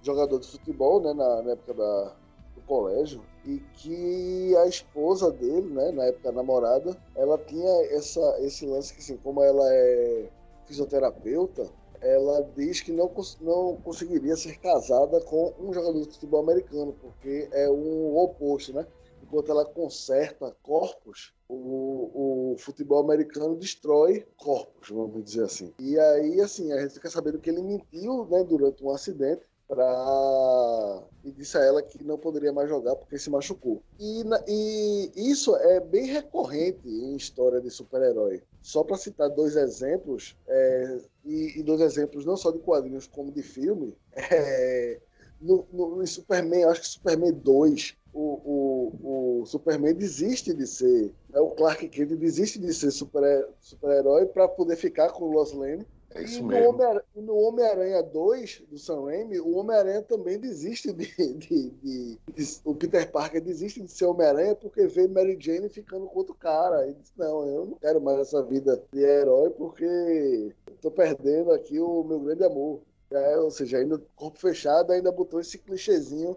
[0.03, 2.13] jogador de futebol, né, na, na época da,
[2.55, 8.65] do colégio, e que a esposa dele, né, na época namorada, ela tinha essa, esse
[8.67, 10.29] lance que, assim, como ela é
[10.67, 11.71] fisioterapeuta,
[12.01, 17.49] ela diz que não, não conseguiria ser casada com um jogador de futebol americano, porque
[17.53, 18.87] é um oposto, né?
[19.23, 25.73] Enquanto ela conserta corpos, o, o futebol americano destrói corpos, vamos dizer assim.
[25.79, 31.05] E aí, assim, a gente fica sabendo que ele mentiu né, durante um acidente para
[31.23, 33.83] e disse a ela que não poderia mais jogar porque se machucou.
[33.99, 38.43] E, na- e isso é bem recorrente em história de super-herói.
[38.63, 43.31] Só para citar dois exemplos, é, e, e dois exemplos não só de quadrinhos como
[43.33, 45.01] de filme, é,
[45.41, 51.13] no, no, em Superman, acho que Superman 2, o, o, o Superman desiste de ser,
[51.29, 55.53] né, o Clark Kent desiste de ser super- super-herói para poder ficar com o Lois
[55.53, 56.69] Lane É E isso no mesmo.
[56.81, 62.19] Homem- e no Homem-Aranha 2, do Sam Raimi, o Homem-Aranha também desiste de, de- de-
[62.33, 66.35] de- O Peter Parker desiste de ser Homem-Aranha porque vê Mary Jane ficando com outro
[66.35, 66.85] cara.
[66.87, 71.81] Ele diz: Não, eu não quero mais essa vida de herói porque tô perdendo aqui
[71.81, 72.81] o meu grande amor.
[73.11, 76.37] É, ou seja, ainda corpo fechado, ainda botou esse clichêzinho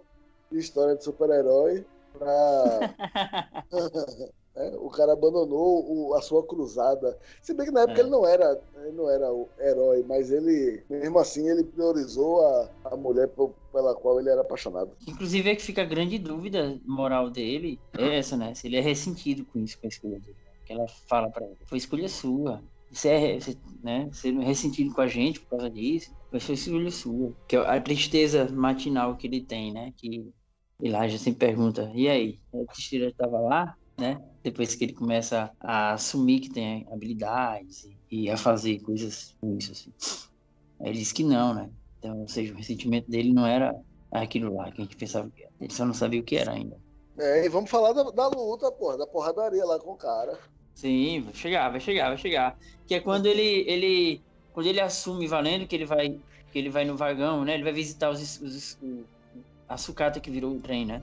[0.52, 2.96] de história de super-herói pra.
[4.58, 7.18] né, o cara abandonou o- a sua cruzada.
[7.42, 8.02] Se bem que na época É.
[8.02, 12.70] ele não era, ele não era o herói, mas ele, mesmo assim, ele priorizou a,
[12.86, 13.30] a mulher
[13.72, 14.92] pela qual ele era apaixonado.
[15.08, 18.54] Inclusive é que fica a grande dúvida moral dele, é essa, né?
[18.56, 20.36] Se ele é ressentido com isso, com a escolha dele.
[20.66, 22.62] Que ela fala pra ele, foi escolha sua.
[22.92, 24.10] Você é, você, né?
[24.12, 27.34] Você é ressentido com a gente por causa disso, mas foi escolha sua.
[27.48, 29.94] Que é a tristeza matinal que ele tem, né?
[29.98, 30.30] Que
[30.84, 32.40] já sempre pergunta, e aí?
[32.54, 34.18] A tristeza estava lá, né?
[34.44, 39.72] Depois que ele começa a assumir que tem habilidades e, a fazer coisas com isso,
[39.72, 39.94] assim.
[40.82, 41.70] Aí ele diz que não, né?
[41.98, 43.74] Então, ou seja, o ressentimento dele não era
[44.12, 45.52] aquilo lá que a gente pensava que era.
[45.60, 46.78] Ele só não sabia o que era ainda.
[47.18, 50.38] É, e vamos falar da, da luta, porra, da porradaria lá com o cara.
[50.76, 52.58] Sim, vai chegar, vai chegar, vai chegar.
[52.88, 54.24] Que é quando ele, ele
[54.54, 56.10] quando ele assume valendo que ele vai
[56.52, 57.56] que ele vai no vagão, né?
[57.56, 59.06] Ele vai visitar os, os, o-
[59.68, 61.02] a sucata que virou o trem, né?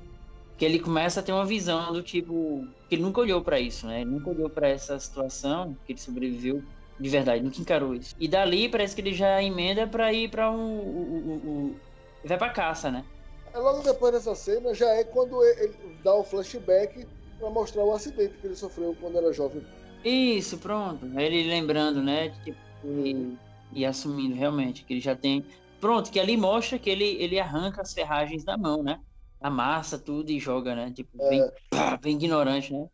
[0.56, 3.86] Que ele começa a ter uma visão do tipo que ele nunca olhou pra isso,
[3.86, 4.02] né?
[4.02, 6.62] Ele nunca olhou pra essa situação que ele sobreviveu
[7.00, 8.14] de verdade, nunca encarou isso.
[8.20, 11.76] E dali parece que ele já emenda pra ir pra um, o- o-
[12.24, 13.04] vai pra caça, né?
[13.52, 15.74] É logo depois dessa cena, já é quando ele
[16.04, 17.04] dá o flashback
[17.38, 19.62] pra mostrar o acidente que ele sofreu quando era jovem.
[20.04, 21.06] Isso, pronto.
[21.18, 22.28] Ele lembrando, né?
[22.44, 23.36] Tipo, e,
[23.72, 25.44] e assumindo realmente que ele já tem.
[25.80, 29.00] Pronto, que ali mostra que ele, ele arranca as ferragens da mão, né?
[29.44, 30.92] Amassa tudo e joga, né?
[30.92, 31.64] Tipo, bem, É.
[31.70, 32.88] pá, bem ignorante, né?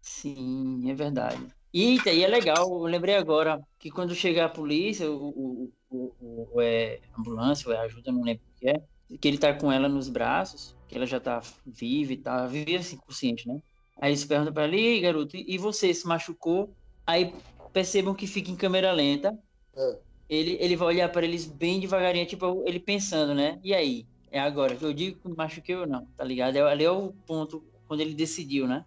[0.00, 1.52] Sim, é verdade.
[1.72, 5.28] Eita, e é legal, eu lembrei agora que quando chegar a polícia, o,
[5.68, 8.74] o, o, o- é ambulância, ou é ajuda, não lembro o que é,
[9.20, 12.76] que ele tá com ela nos braços, que ela já tá viva e tal, vive
[12.76, 13.60] assim, consciente, né?
[14.00, 16.74] Aí eles perguntam pra ela, e aí, garoto, e e você se machucou?
[17.06, 17.32] Aí
[17.72, 19.36] percebam que fica em câmera lenta.
[19.76, 20.02] É.
[20.28, 23.58] Ele, ele vai olhar para eles bem devagarinho, tipo, ele pensando, né?
[23.64, 24.08] E aí?
[24.30, 26.56] É agora que eu digo que machuquei ou não, tá ligado?
[26.56, 28.84] É, ali é o ponto quando ele decidiu, né?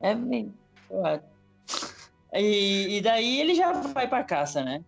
[0.00, 0.14] É
[0.90, 1.22] ué.
[2.32, 4.84] E, e daí ele já vai pra caça, né?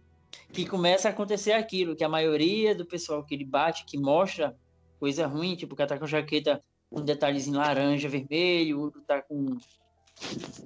[0.52, 4.56] Que começa a acontecer aquilo, que a maioria do pessoal que ele bate, que mostra
[4.98, 9.58] coisa ruim, tipo, o cara tá com jaqueta com detalhezinho laranja, vermelho, outro tá com,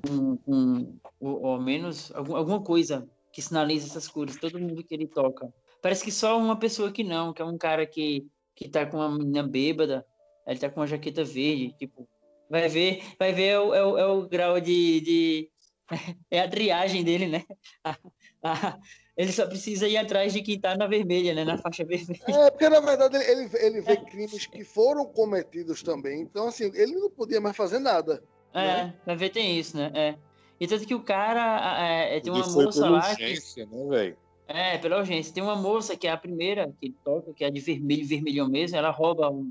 [0.07, 4.95] com, com ou, ou menos algum- alguma coisa que sinaliza essas cores, todo mundo que
[4.95, 5.53] ele toca.
[5.81, 8.27] Parece que só uma pessoa que não, que é um cara que,
[8.61, 10.07] que tá com uma menina bêbada,
[10.47, 12.07] ele tá com uma jaqueta verde, tipo,
[12.49, 15.51] vai ver, vai ver é o, é o, é o grau de, de
[16.31, 17.45] é a triagem dele, né?
[19.17, 21.45] Ele só precisa ir atrás de quem tá na vermelha, né?
[21.45, 22.23] Na faixa vermelha.
[22.27, 26.23] É, porque na verdade ele, ele, vê crimes que foram cometidos também.
[26.23, 28.23] Então, assim, ele não podia mais fazer nada.
[28.55, 29.93] É, vai ver tem isso, né?
[29.95, 30.15] É.
[30.59, 34.17] E tanto que o cara é, é, tem uma moça pela lá que, né, velho?
[34.53, 35.33] É, pela urgência.
[35.33, 38.49] Tem uma moça que é a primeira que ele toca, que é de vermelho, vermelhão
[38.49, 38.77] mesmo.
[38.77, 39.49] Ela rouba um,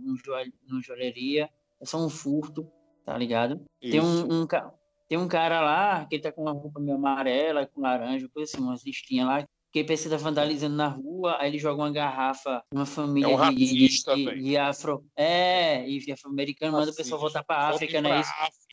[0.70, 1.50] um joalheria.
[1.80, 2.70] É só um furto,
[3.06, 3.62] tá ligado?
[3.80, 4.28] Tem Isso.
[4.28, 4.74] um, um, ca-
[5.08, 8.52] tem um cara lá que ele tá com uma roupa meio amarela, com laranja, coisa
[8.54, 9.48] assim, umas listinhas lá.
[9.72, 13.32] Que ele pensa que tá vandalizando na rua, aí ele joga uma garrafa, uma família
[13.32, 15.06] É um de, de, racista, de- de afro.
[15.16, 18.32] É, e afro-americano, manda o pessoal voltar pra África, não é isso?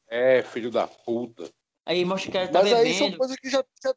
[0.09, 1.49] É, filho da puta.
[1.85, 3.19] Aí mostra que ele tá Mas aí são bebendo.
[3.19, 3.95] coisas que já, já,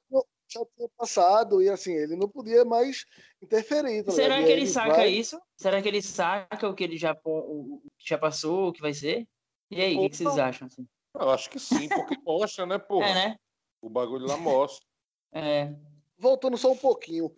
[0.50, 1.62] já tinha passado.
[1.62, 3.06] E assim, ele não podia mais
[3.42, 4.04] interferir.
[4.04, 4.48] tá Será ligado?
[4.48, 5.40] que ele saca vai- isso?
[5.58, 9.28] Será que ele saca o que ele já, o- já passou, o que vai ser?
[9.72, 10.68] E aí, o que, que vocês acham?
[10.68, 10.88] Assim?
[11.16, 13.08] Eu acho que sim, porque mostra, né, porra?
[13.08, 13.36] É, né?
[13.82, 14.86] O bagulho lá mostra.
[15.34, 15.74] É.
[16.18, 17.32] Voltando só um pouquinho.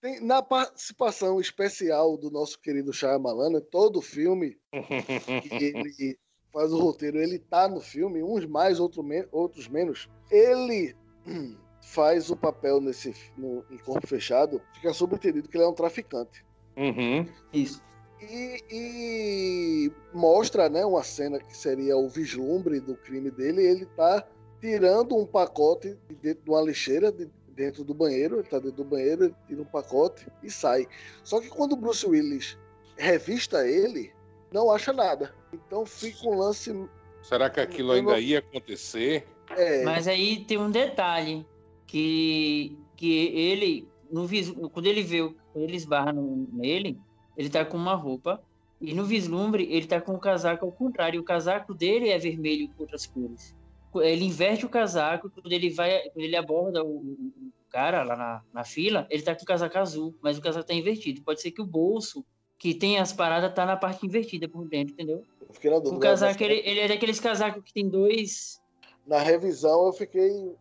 [0.00, 4.58] Tem, na participação especial do nosso querido Shyamalan, né, todo o filme
[5.42, 6.18] que ele
[6.52, 10.08] faz o roteiro, ele tá no filme, uns mais, outro me- outros menos.
[10.30, 10.94] Ele
[11.86, 16.44] faz o papel nesse no, em Corpo Fechado, fica subentendido que ele é um traficante.
[16.76, 17.26] Uhum.
[17.52, 17.80] Isso.
[18.20, 23.62] E, e mostra né, uma cena que seria o vislumbre do crime dele.
[23.62, 24.26] Ele tá
[24.60, 28.40] tirando um pacote de dentro de uma lixeira, de dentro do banheiro.
[28.40, 30.88] Ele tá dentro do banheiro, ele tira um pacote e sai.
[31.22, 32.58] Só que quando o Bruce Willis
[32.96, 34.12] revista ele,
[34.50, 35.32] não acha nada.
[35.52, 36.74] Então fica um lance.
[37.22, 39.26] Será que aquilo ainda ia acontecer?
[39.50, 41.46] É, Mas aí tem um detalhe
[41.86, 44.26] que que ele no
[44.70, 45.22] quando ele vê
[45.52, 46.98] quando ele esbarra no- nele,
[47.36, 48.42] ele tá com uma roupa
[48.80, 51.20] e no vislumbre ele tá com o casaco ao contrário.
[51.20, 53.54] O casaco dele é vermelho com outras cores.
[53.96, 57.32] Ele inverte o casaco quando ele vai quando ele aborda o, o-
[57.68, 60.72] cara lá na, na fila, ele tá com o casaco azul, mas o casaco tá
[60.72, 61.20] invertido.
[61.22, 62.24] Pode ser que o bolso
[62.58, 65.22] que tem as paradas tá na parte invertida por dentro, entendeu?
[65.46, 65.96] Eu fiquei na dúvida.
[65.96, 68.62] O casaco, ele, ele é daqueles casacos que tem dois.
[69.06, 70.54] Na revisão eu fiquei.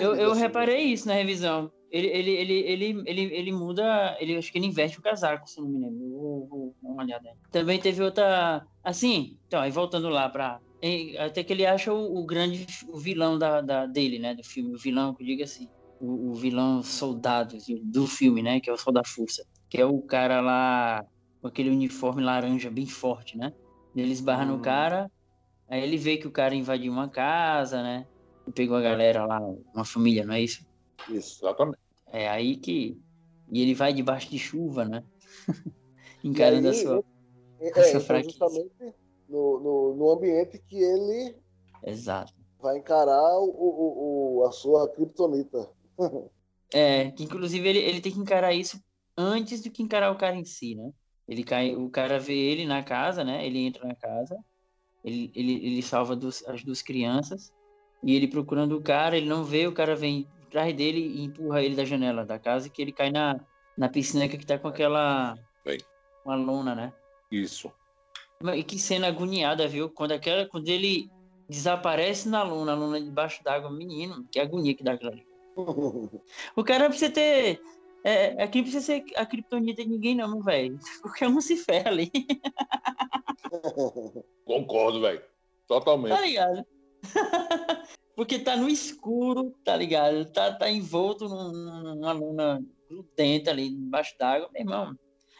[0.00, 0.40] Eu, eu assim.
[0.40, 1.70] reparei isso na revisão.
[1.90, 4.16] Ele, ele, ele, ele, ele, ele muda.
[4.20, 6.08] Ele, acho que ele inverte o casaco, se não me lembro.
[6.10, 7.34] Vou, vou dar uma olhada aí.
[7.50, 8.64] Também teve outra.
[8.82, 10.60] Assim, então, aí voltando lá pra.
[11.18, 14.34] Até que ele acha o, o grande o vilão da, da, dele, né?
[14.34, 14.74] Do filme.
[14.74, 15.68] O vilão, que eu digo assim.
[16.00, 18.60] O, o vilão soldado do filme, né?
[18.60, 19.44] Que é o Sol da Força.
[19.68, 21.04] Que é o cara lá
[21.42, 23.52] com aquele uniforme laranja bem forte, né?
[23.94, 24.62] Ele esbarra no Hum.
[24.62, 25.10] cara.
[25.68, 28.06] Aí ele vê que o cara invadiu uma casa, né?
[28.54, 29.40] Pegou a galera lá,
[29.74, 30.64] uma família, não é isso?
[31.08, 31.44] Isso.
[31.44, 31.78] Exatamente.
[32.08, 33.00] É aí que.
[33.52, 35.02] E ele vai debaixo de chuva, né?
[36.24, 37.04] Encarando aí, a sua.
[37.60, 38.30] É, a sua então, fraqueza.
[38.30, 38.94] justamente
[39.28, 41.36] no, no, no ambiente que ele
[41.84, 42.32] Exato.
[42.58, 45.70] vai encarar o, o, o- a sua criptonita.
[46.72, 48.80] É, que inclusive ele, ele tem que encarar isso
[49.16, 50.92] antes do que encarar o cara em si, né?
[51.26, 53.44] Ele cai, o cara vê ele na casa, né?
[53.44, 54.38] Ele entra na casa,
[55.02, 57.52] ele, ele, ele salva duas- as duas crianças,
[58.02, 61.62] e ele procurando o cara, ele não vê, o cara vem atrás dele e empurra
[61.62, 63.40] ele da janela da casa, que ele cai na,
[63.76, 65.38] na piscina que tá com aquela.
[65.64, 65.78] Bem.
[66.24, 66.92] Uma lona, né?
[67.30, 67.72] Isso.
[68.54, 69.90] E que cena agoniada, viu?
[69.90, 71.10] Quando, aquela, quando ele
[71.48, 75.26] desaparece na luna, a luna debaixo d'água, menino, que agonia que dá aquilo ali.
[76.56, 77.60] O cara precisa ter.
[78.02, 80.78] É, aqui não precisa ser a criptonita de ninguém, não, velho.
[81.02, 82.10] Qualquer um se ferra ali,
[84.46, 85.20] Concordo, velho.
[85.20, 85.26] tá
[85.68, 86.20] Totalmente.
[86.22, 86.64] ligado?
[88.16, 90.30] Porque tá no escuro, tá ligado?
[90.32, 94.94] Tá, tá envolto num- numa luna grudenta ali embaixo d'água, meu irmão.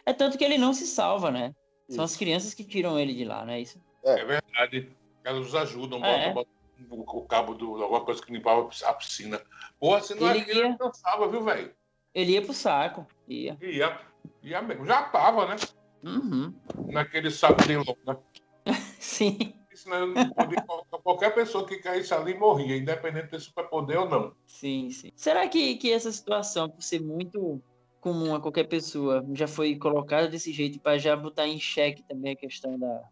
[0.06, 1.52] É tanto que ele não se salva, né?
[1.88, 3.80] São as crianças que tiram ele de lá, não é isso?
[4.04, 4.90] É verdade.
[5.24, 6.32] Elas nos ajudam, É.
[6.32, 6.46] botam,
[6.88, 9.40] botam o cabo do alguma coisa que limpava a piscina.
[9.78, 11.74] Porra, se não é Ele aquilo, ia- eu cansava, viu, velho?
[12.14, 13.06] Ele ia pro saco.
[13.28, 13.58] Ia.
[13.60, 14.00] Ia.
[14.42, 14.86] Ia mesmo.
[14.86, 15.56] Já tava, né?
[16.02, 16.54] Uhum.
[16.88, 18.18] Naquele saco de lona.
[18.98, 19.52] Sim,
[19.82, 24.34] Senão podia colocar qualquer pessoa que caísse ali morria, independente de ter superpoder ou não.
[24.46, 25.10] sim, sim.
[25.16, 27.62] Será que, que essa situação, por ser muito
[27.98, 32.32] comum a qualquer pessoa, já foi colocada desse jeito para já botar em xeque também
[32.32, 33.02] a questão da.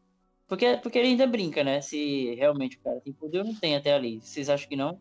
[0.46, 1.80] Porque, porque ele ainda brinca, né?
[1.80, 4.20] Se realmente o cara tem poder ou não tem até ali.
[4.20, 5.00] Vocês acham que não?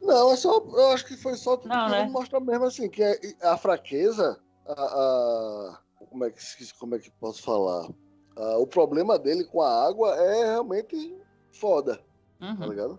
[0.00, 2.04] Não, é só, eu acho que foi só Não, querendo né?
[2.10, 6.40] mostrar mesmo assim, que é- a fraqueza, a, a- como, é que,
[6.78, 7.88] como é que posso falar?
[8.36, 11.14] Ah, o problema dele com a água é realmente
[11.52, 11.96] foda,
[12.38, 12.70] tá Uhum.
[12.70, 12.98] ligado?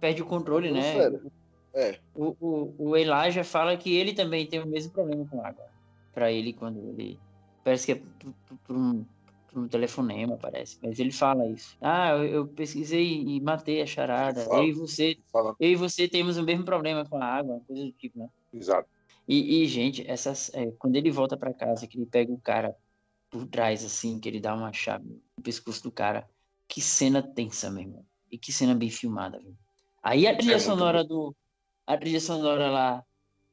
[0.00, 0.92] Perde o controle, né?
[0.92, 1.32] sério.
[1.74, 1.98] É.
[2.14, 5.64] O, o, o Elijah fala que ele também tem o mesmo problema com água.
[6.12, 7.18] Pra ele, quando ele.
[7.64, 8.02] Parece que é
[8.64, 9.04] por, um,
[9.48, 10.78] por um telefonema, parece.
[10.82, 11.76] Mas ele fala isso.
[11.80, 14.44] Ah, eu, eu pesquisei e matei a charada.
[14.44, 14.62] Fala.
[14.62, 15.18] Eu e você.
[15.32, 15.54] Fala.
[15.60, 18.28] Eu e você temos o mesmo problema com a água, coisa do tipo, né?
[18.52, 18.88] Exato.
[19.26, 22.74] E, e, gente, essas, é, quando ele volta pra casa, que ele pega o cara
[23.30, 25.04] por trás, assim, que ele dá uma chave
[25.36, 26.28] no pescoço do cara,
[26.66, 28.04] que cena tensa, meu irmão.
[28.30, 29.56] E que cena bem filmada, viu?
[30.02, 31.34] Aí a trilha muito sonora do.
[31.86, 33.04] A trilha sonora lá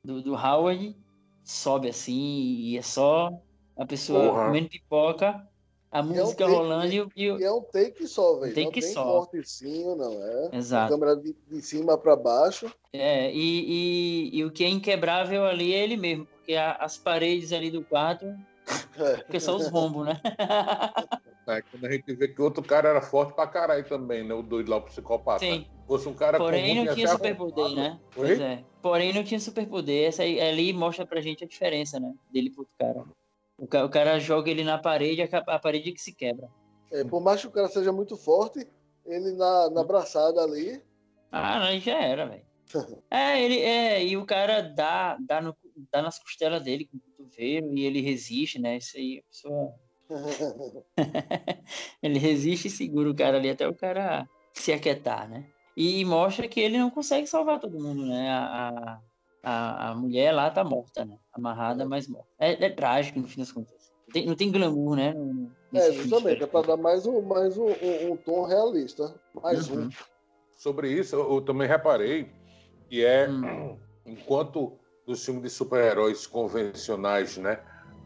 [0.03, 0.95] do, do Howard
[1.43, 3.29] sobe assim, e é só
[3.77, 4.45] a pessoa Porra.
[4.45, 5.47] comendo pipoca,
[5.91, 8.53] a música take- rolando e, o- e é um take só, velho.
[8.53, 9.03] Take Não tem só.
[9.19, 10.11] cortezinho, não.
[10.51, 10.91] É Exato.
[10.93, 12.71] câmera de, de cima pra baixo.
[12.91, 16.97] É, e, e, e o que é inquebrável ali é ele mesmo, porque a- as
[16.97, 18.25] paredes ali do quarto,
[18.97, 19.17] É.
[19.17, 20.21] porque são os rombos, né?
[21.47, 24.33] É, quando a gente vê que o outro cara era forte pra caralho também, né?
[24.33, 25.45] O doido lá, o psicopata.
[25.45, 25.67] Sim.
[25.79, 27.99] Se fosse um cara Porém, comum, não tinha superpoder, né?
[28.15, 28.27] Oi?
[28.27, 28.63] Pois é.
[28.81, 30.07] Porém, não tinha superpoder.
[30.07, 32.11] Essa aí, ali mostra pra gente a diferença, né?
[32.31, 33.05] Dele pro outro cara.
[33.59, 36.49] O, ca- o cara joga ele na parede, a, parede que se quebra.
[36.91, 38.67] É, por mais que o cara seja muito forte,
[39.05, 40.81] ele na, na braçada ali.
[41.31, 42.45] Ah, não, aí já era, velho.
[43.11, 45.55] É, ele é, e o cara dá, dá, no,
[45.91, 48.77] dá nas costelas dele com o cotovelo e ele resiste, né?
[48.77, 49.73] Isso aí, a pessoa.
[52.01, 55.45] ele resiste e segura o cara ali até o cara se aquietar, né?
[55.75, 58.29] E mostra que ele não consegue salvar todo mundo, né?
[58.29, 58.99] A,
[59.43, 61.17] a, a, mulher lá tá morta, né?
[61.33, 62.29] Amarrada, mas morta.
[62.39, 63.91] É, é trágico, no fim das contas.
[64.13, 65.13] Tem- não tem glamour, né?
[65.13, 69.13] no- no- É, justamente, é pra dar mais um, mais um, um- um tom realista.
[69.43, 69.87] Mais Uhum.
[69.87, 69.89] um.
[70.55, 72.31] Sobre isso, eu, eu também reparei
[72.87, 73.77] que é, Hum.
[74.05, 77.59] enquanto nos filmes de super-heróis convencionais, né?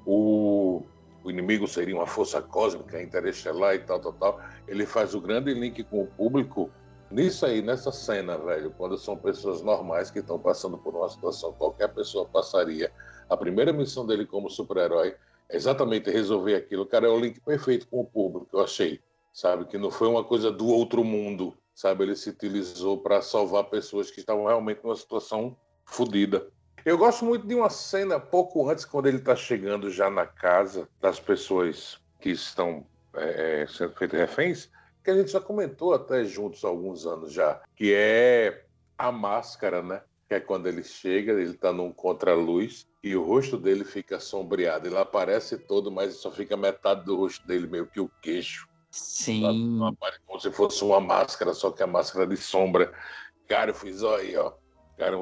[0.05, 0.83] O,
[1.23, 4.41] o inimigo seria uma força cósmica, interestelar e tal, tal, tal.
[4.67, 6.69] Ele faz o grande link com o público
[7.09, 11.51] nisso aí, nessa cena, velho, quando são pessoas normais que estão passando por uma situação
[11.51, 12.91] que qualquer pessoa passaria.
[13.29, 15.15] A primeira missão dele como super-herói
[15.49, 16.85] é exatamente resolver aquilo.
[16.85, 18.99] Cara, é o link perfeito com o público, eu achei.
[19.33, 19.65] Sabe?
[19.65, 21.55] Que não foi uma coisa do outro mundo.
[21.73, 22.03] Sabe?
[22.03, 26.47] Ele se utilizou para salvar pessoas que estavam realmente numa situação fodida.
[26.85, 30.87] Eu gosto muito de uma cena pouco antes, quando ele está chegando já na casa
[31.01, 34.69] das pessoas que estão é, sendo feitas reféns,
[35.03, 38.65] que a gente já comentou até juntos há alguns anos já, que é
[38.97, 40.01] a máscara, né?
[40.27, 44.87] Que é quando ele chega, ele está num contraluz e o rosto dele fica sombreado.
[44.87, 48.67] Ele aparece todo, mas só fica metade do rosto dele, meio que o queixo.
[48.91, 49.79] Sim.
[50.25, 52.93] Como se fosse uma máscara, só que a máscara de sombra.
[53.47, 54.53] Cara, eu fiz, olha aí, ó.
[54.97, 55.15] Cara,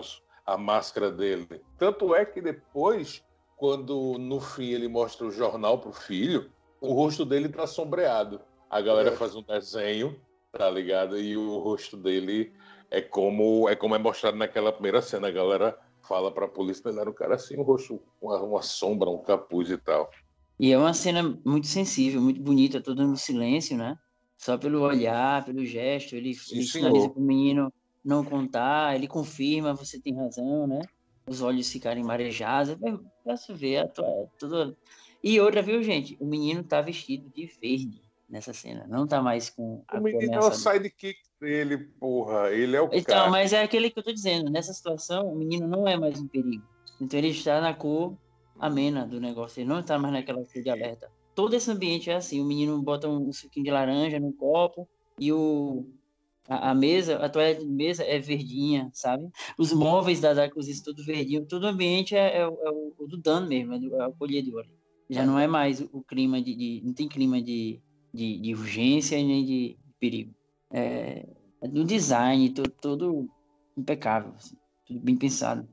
[0.47, 1.61] a máscara dele.
[1.77, 3.21] Tanto é que depois,
[3.57, 8.39] quando no fim ele mostra o jornal pro filho, o rosto dele tá sombreado.
[8.69, 9.15] A galera é.
[9.15, 10.17] faz um desenho,
[10.53, 11.19] tá ligado?
[11.19, 12.53] E o rosto dele
[12.89, 15.27] é como é como é mostrado naquela primeira cena.
[15.27, 15.77] A galera
[16.07, 19.69] fala pra polícia, mas era um cara assim, um rosto, uma, uma sombra, um capuz
[19.69, 20.09] e tal.
[20.57, 23.97] E é uma cena muito sensível, muito bonita, toda no silêncio, né?
[24.37, 27.73] Só pelo olhar, pelo gesto, ele, ele sinaliza para o menino
[28.07, 30.81] não contar, ele confirma, você tem razão, né?
[31.27, 32.77] Os olhos ficarem marejados,
[33.23, 34.77] posso ver, a tua, é tudo...
[35.21, 36.15] E outra, viu, gente?
[36.21, 40.33] O menino tá vestido de verde nessa cena, não tá mais com a O menino
[40.33, 43.29] é o sidekick dele, porra, ele é o Então, cara.
[43.29, 46.27] mas é aquele que eu tô dizendo, nessa situação, o menino não é mais um
[46.27, 46.63] perigo.
[47.01, 48.17] Então ele está na cor
[48.59, 49.59] amena do negócio.
[49.59, 51.11] Ele não está mais naquela cor de alerta.
[51.35, 52.41] Todo esse ambiente é assim.
[52.41, 54.87] O menino bota um suquinho de laranja no copo
[55.19, 55.85] e o
[56.47, 59.27] a, mesa, a toalha de mesa é verdinha, sabe?
[59.57, 61.45] Os móveis da, cozinha tudo verdinho.
[61.45, 64.13] Todo o ambiente é, é, é o, o, do dano mesmo, é, do, é o
[64.13, 64.65] colhedor.
[65.09, 67.81] Já não é mais o clima de, de, Não tem clima de,
[68.13, 70.33] de, de urgência nem de perigo.
[70.71, 71.27] É,
[71.61, 73.29] é do design, todo, todo
[73.77, 75.67] impecável, assim, tudo bem pensado.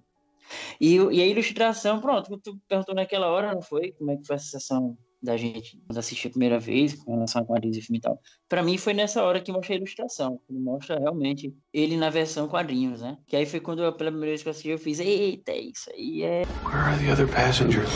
[0.80, 3.92] E, e a ilustração, pronto, tu perguntou naquela hora, não foi?
[3.92, 7.42] Como é que foi a sensação da gente quando assistiu a primeira vez, com relação
[7.42, 8.20] a quadrinhos e filme e tal.
[8.48, 12.46] Pra mim foi nessa hora que mostra a ilustração, que mostra realmente ele na versão
[12.46, 13.16] quadrinhos, né?
[13.26, 15.90] Que aí foi quando eu, pela primeira vez que eu assisti, eu fiz, eita, isso
[15.90, 16.42] aí é...
[16.64, 17.90] Where are the other passengers?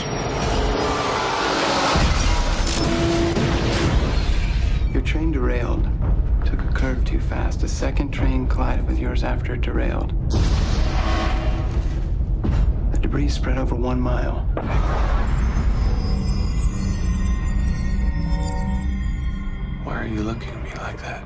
[4.93, 5.87] Your train derailed.
[6.45, 7.63] Took a curve too fast.
[7.63, 10.13] A second train collided with yours after it derailed.
[13.09, 14.45] debris spread over one mile.
[19.89, 21.23] Why are you looking at me like that?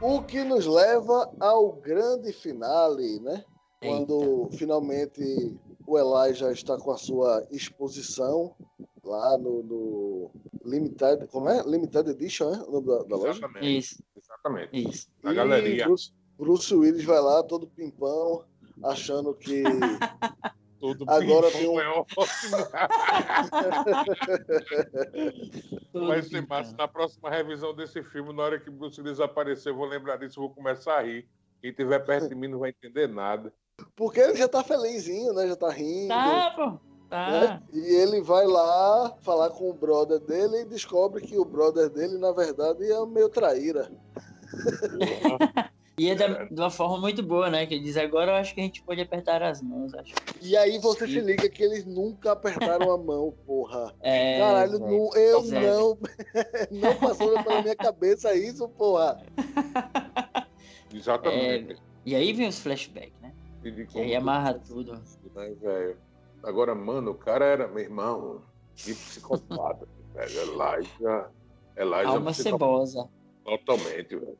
[0.00, 3.44] O que nos leva ao grande finale, né?
[3.82, 4.56] Quando Eita.
[4.58, 8.54] finalmente o Elijah está com a sua exposição
[9.02, 10.30] lá no, no
[10.64, 11.64] Limited, como é?
[11.64, 12.62] Limited Edition, é?
[12.62, 13.40] O nome da, da loja?
[13.60, 14.00] Isso.
[14.16, 14.88] Exatamente.
[14.88, 15.08] Isso.
[15.24, 15.86] A galeria.
[15.86, 18.44] Bruce, Bruce Willis vai lá todo pimpão,
[18.84, 19.64] achando que
[20.80, 21.78] Todo Agora tem um...
[21.78, 22.16] é ótimo.
[25.92, 26.74] Vai ser massa.
[26.74, 30.48] Na próxima revisão desse filme, na hora que Bruce desaparecer, eu vou lembrar disso, vou
[30.48, 31.28] começar a rir.
[31.60, 33.52] Quem estiver perto de mim não vai entender nada.
[33.94, 35.46] Porque ele já tá felizinho, né?
[35.48, 36.08] Já tá rindo.
[36.08, 36.80] Tá, pô.
[37.10, 37.30] Tá.
[37.30, 37.62] Né?
[37.74, 42.16] E ele vai lá falar com o brother dele e descobre que o brother dele,
[42.16, 43.90] na verdade, é meio traíra.
[46.00, 47.66] E é da, de uma forma muito boa, né?
[47.66, 50.14] Que ele diz, agora eu acho que a gente pode apertar as mãos, acho.
[50.40, 53.94] E aí você se liga que eles nunca apertaram a mão, porra.
[54.00, 55.60] É, Caralho, não, eu é.
[55.60, 55.98] não.
[56.72, 59.22] não passou pela minha cabeça isso, porra.
[60.90, 61.74] Exatamente.
[61.74, 61.76] É,
[62.06, 63.34] e aí vem os flashbacks, né?
[63.62, 64.94] E, e aí amarra tudo.
[65.34, 65.98] Né, velho?
[66.42, 68.40] Agora, mano, o cara era, meu irmão,
[68.74, 69.86] de psicopata,
[70.16, 70.30] velho.
[70.30, 71.30] Elijah.
[71.76, 73.06] Elijah Alma cebosa.
[73.44, 74.38] Totalmente, velho.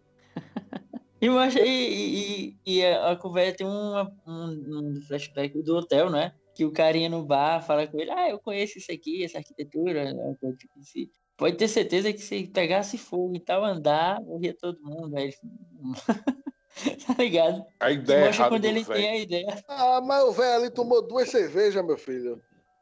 [1.21, 6.33] E, e, e, e a, conversa tem um, um, um, flashback do hotel, né?
[6.55, 10.12] Que o carinha no bar fala com ele, ah, eu conheço isso aqui, essa arquitetura,
[10.12, 10.37] né?
[10.59, 11.09] tipo assim.
[11.37, 15.16] Pode ter certeza que se pegasse fogo e tal, andar, morria todo mundo.
[15.16, 15.37] Aí ele...
[17.07, 17.64] tá ligado?
[17.81, 19.01] A ideia Mostra quando ele véio.
[19.01, 19.64] tem a ideia.
[19.68, 22.41] Ah, mas o velho ali tomou duas cervejas, meu filho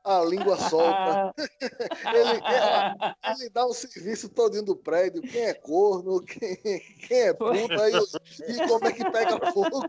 [0.09, 1.35] a língua solta.
[1.39, 6.57] ele, ele, dá o serviço todinho do prédio, quem é corno, quem,
[7.07, 9.87] quem é puta, e, e, como é que pega fogo.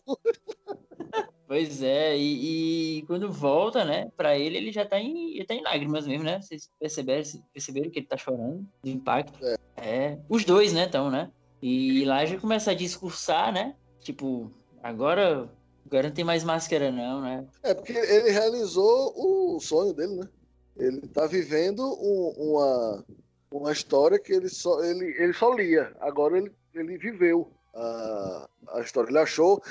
[1.48, 5.56] Pois é, e, e, quando volta, né, pra ele, ele já tá em, ele tá
[5.56, 6.40] em lágrimas mesmo, né?
[6.42, 9.40] Vocês perceberam, perceberam que ele tá chorando de impacto?
[9.44, 9.58] É.
[9.78, 11.32] é os dois, né, estão, né?
[11.62, 13.76] E lá já começa a discursar, né?
[14.00, 14.52] Tipo,
[14.84, 15.50] agora
[15.86, 17.48] Agora não tem mais máscara, não, né?
[17.64, 20.30] É, porque ele realizou o sonho dele, né?
[20.78, 23.06] Ele tá vivendo um, uma,
[23.52, 25.94] uma história que ele só, ele, ele só lia.
[26.00, 29.10] Agora ele, ele viveu a, a história.
[29.10, 29.62] Ele achou.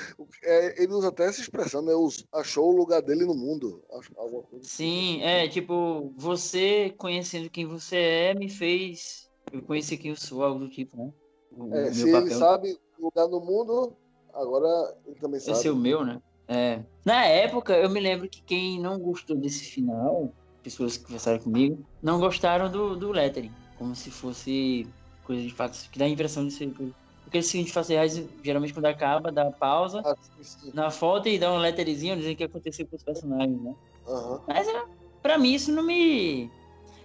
[0.43, 1.93] É, ele usa até essa expressão, né?
[2.33, 3.83] Achou o lugar dele no mundo.
[3.91, 4.13] Assim.
[4.61, 10.43] Sim, é tipo, você conhecendo quem você é me fez eu conhecer quem eu sou,
[10.43, 11.11] algo do tipo, né?
[11.51, 12.27] O, é, se papel.
[12.27, 13.95] ele sabe o lugar no mundo,
[14.33, 15.57] Agora ele também sabe.
[15.57, 16.19] Esse é o meu, né?
[16.47, 16.83] É.
[17.05, 21.83] Na época, eu me lembro que quem não gostou desse final, pessoas que conversaram comigo,
[22.01, 23.51] não gostaram do, do lettering.
[23.77, 24.87] Como se fosse
[25.23, 26.93] coisa de fato, que dá a impressão de ser coisa.
[27.23, 30.71] Porque o seguinte fatos reais, geralmente quando acaba, dá pausa Ah, sim, sim.
[30.73, 33.73] na foto e dá um letterzinho dizendo o que aconteceu com os personagens, né?
[34.07, 34.41] Aham.
[34.47, 34.83] Mas é,
[35.21, 36.49] pra mim isso não me.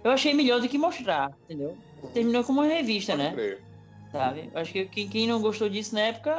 [0.03, 1.77] Eu achei melhor do que mostrar, entendeu?
[2.13, 3.33] Terminou como uma revista, Pode né?
[3.33, 3.64] crer.
[4.15, 4.49] Sabe?
[4.53, 6.33] Eu acho que quem, quem não gostou disso na época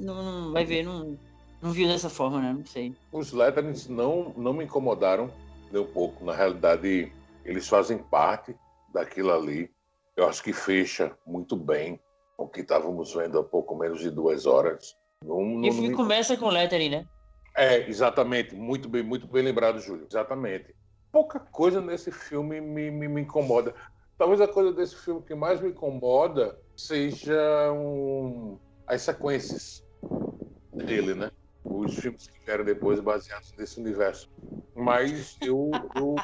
[0.00, 1.16] não, não vai ver, não,
[1.62, 2.52] não viu dessa forma, né?
[2.52, 2.94] Não sei.
[3.12, 5.30] Os letterings não, não me incomodaram
[5.70, 6.24] nem um pouco.
[6.24, 7.12] Na realidade,
[7.44, 8.54] eles fazem parte
[8.88, 9.70] daquilo ali.
[10.16, 12.00] Eu acho que fecha muito bem
[12.36, 14.96] o que estávamos vendo há pouco menos de duas horas.
[15.24, 17.04] Não, não, E o não filme me- começa com lettering, né?
[17.56, 18.54] É, exatamente.
[18.54, 20.06] Muito bem, muito bem lembrado, Júlio.
[20.10, 20.74] Exatamente.
[21.12, 23.74] Pouca coisa nesse filme me, me, me incomoda.
[24.16, 29.84] Talvez a coisa desse filme que mais me incomoda seja um, as sequências
[30.72, 31.30] dele, né?
[31.64, 34.28] Os filmes que vieram depois baseados nesse universo.
[34.74, 36.14] Mas eu, eu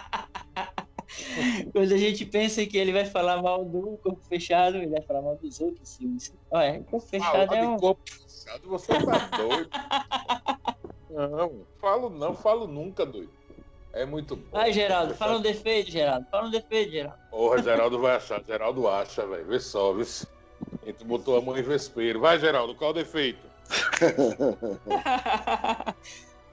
[1.72, 5.22] Quando a gente pensa que ele vai falar mal do corpo fechado, ele vai falar
[5.22, 6.32] mal dos outros filmes.
[6.50, 7.76] Olha, corpo fechado falar é um.
[7.76, 9.70] corpo fechado, você tá doido.
[11.10, 13.32] Não, falo não, falo nunca, doido.
[13.92, 14.48] É muito bom.
[14.52, 15.54] Ai, Geraldo, fala um fechado.
[15.54, 16.26] defeito, Geraldo.
[16.30, 17.18] Fala um defeito, Geraldo.
[17.30, 18.44] Porra, Geraldo vai achar.
[18.44, 19.46] Geraldo acha, velho.
[19.46, 20.26] Vê só, vê se.
[20.82, 22.20] A gente botou a mão em vespeiro.
[22.20, 23.46] Vai, Geraldo, qual o defeito?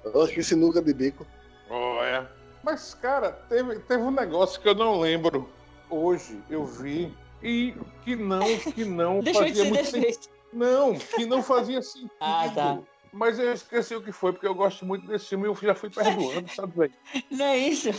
[0.04, 1.26] Eu acho que esse nunca de bico.
[1.70, 2.30] Olha.
[2.64, 5.50] Mas, cara, teve, teve um negócio que eu não lembro.
[5.90, 7.14] Hoje eu vi.
[7.42, 10.30] E que não, que não Deixou fazia muito sentido.
[10.54, 12.12] Não, que não fazia sentido.
[12.20, 12.80] Ah, tá.
[13.12, 15.76] Mas eu esqueci o que foi, porque eu gosto muito desse filme e eu já
[15.76, 16.94] fui perdoando, sabe, velho?
[17.30, 17.90] Não é isso?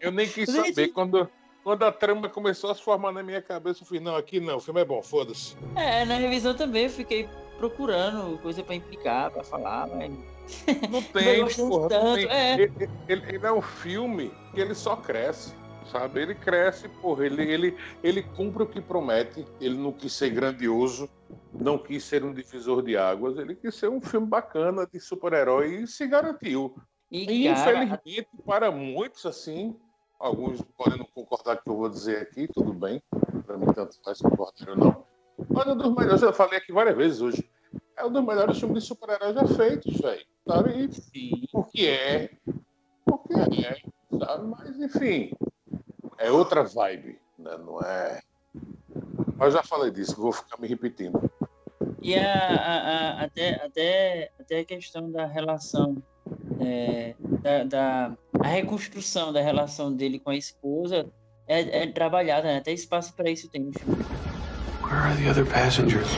[0.00, 0.74] Eu nem quis Gente.
[0.74, 0.88] saber.
[0.88, 1.30] Quando,
[1.62, 4.56] quando a trama começou a se formar na minha cabeça, eu fui, não, aqui não,
[4.56, 5.56] o filme é bom, foda-se.
[5.76, 10.10] É, na revisão também eu fiquei procurando coisa pra implicar, pra falar, mas.
[10.90, 12.28] Não tem, porra, não tanto, tem.
[12.28, 12.54] é.
[12.54, 12.72] Ele,
[13.08, 15.54] ele- ele é um filme que ele só cresce,
[15.90, 16.20] sabe?
[16.20, 21.08] Ele cresce, porra, ele, ele, ele cumpre o que promete, ele não quis ser grandioso,
[21.52, 25.76] não quis ser um divisor de águas, ele quis ser um filme bacana de super-herói
[25.82, 26.74] e se garantiu.
[27.10, 29.76] E, E, cara, infelizmente, para muitos, assim,
[30.22, 33.02] alguns podem não concordar com o que eu vou dizer aqui, tudo bem,
[33.44, 35.04] para mim tanto faz concordar ou não.
[35.50, 37.50] Mas um dos melhores, eu falei aqui várias vezes hoje,
[37.96, 40.84] é um dos melhores filmes de super-heróis já feitos, velho, sabe?
[40.84, 41.42] E sim.
[41.50, 42.30] porque é,
[43.04, 43.76] porque é,
[44.18, 44.46] sabe?
[44.46, 45.32] Mas, enfim,
[46.18, 47.58] é outra vibe, né?
[47.58, 48.20] Não é...
[49.36, 51.20] Mas eu já falei disso, vou ficar me repetindo.
[52.00, 52.82] E a, a-
[53.20, 56.00] a- até, até, até a questão da relação,
[56.64, 61.06] é, da, da- a reconstrução da relação dele com a esposa
[61.46, 62.56] é, é trabalhada, né?
[62.58, 63.96] até espaço para isso tem no filme.
[64.82, 66.08] Where are the other passengers?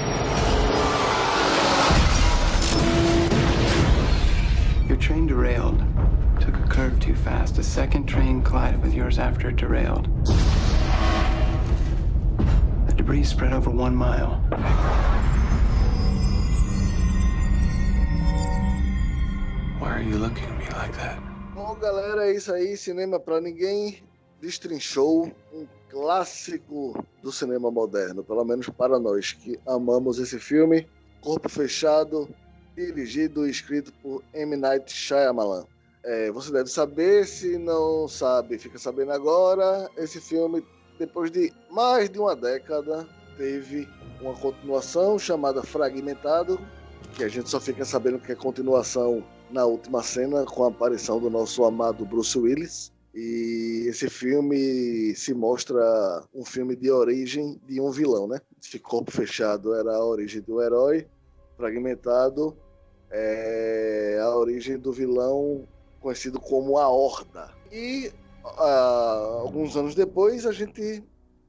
[4.88, 5.78] Your train derailed.
[6.40, 7.58] Took a curve too fast.
[7.58, 10.08] A second train collided with yours after it derailed.
[12.86, 14.40] The debris spread over one mile.
[19.84, 21.18] Why are you looking at me like that?
[21.54, 22.74] Bom, galera, é isso aí.
[22.74, 24.02] Cinema pra ninguém
[24.40, 30.88] destrinchou um clássico do cinema moderno, pelo menos para nós que amamos esse filme.
[31.20, 32.26] Corpo Fechado,
[32.74, 34.56] dirigido e escrito por M.
[34.56, 35.66] Night Shyamalan.
[36.02, 39.90] É, você deve saber, se não sabe, fica sabendo agora.
[39.98, 40.64] Esse filme,
[40.98, 43.06] depois de mais de uma década,
[43.36, 43.86] teve
[44.18, 46.58] uma continuação chamada Fragmentado,
[47.14, 49.22] que a gente só fica sabendo que é continuação
[49.54, 52.92] na última cena com a aparição do nosso amado Bruce Willis.
[53.14, 55.80] E esse filme se mostra
[56.34, 58.40] um filme de origem de um vilão, né?
[58.60, 61.06] Se corpo fechado era a origem do herói,
[61.56, 62.56] fragmentado
[63.12, 65.68] é a origem do vilão
[66.00, 67.54] conhecido como a Horda.
[67.70, 68.10] E
[68.44, 71.04] ah, alguns anos depois a gente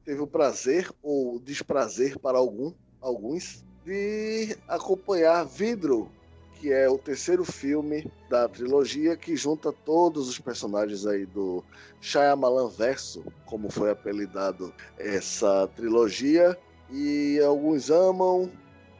[0.05, 6.11] teve o prazer ou desprazer para algum, alguns de acompanhar Vidro,
[6.59, 11.63] que é o terceiro filme da trilogia que junta todos os personagens aí do
[12.01, 16.57] Shyamalan Verso, como foi apelidado essa trilogia,
[16.89, 18.51] e alguns amam,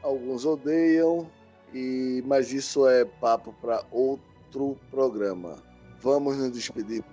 [0.01, 1.29] alguns odeiam,
[1.73, 5.57] e mas isso é papo para outro programa.
[5.99, 7.03] Vamos nos despedir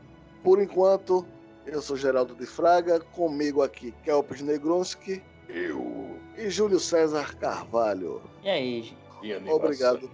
[0.43, 1.26] por enquanto.
[1.64, 6.16] Eu sou Geraldo de Fraga, comigo aqui Kelpis Negronski Eu...
[6.36, 8.20] e Júlio César Carvalho.
[8.43, 8.97] E aí,
[9.31, 9.57] animação.
[9.57, 10.11] Obrigado.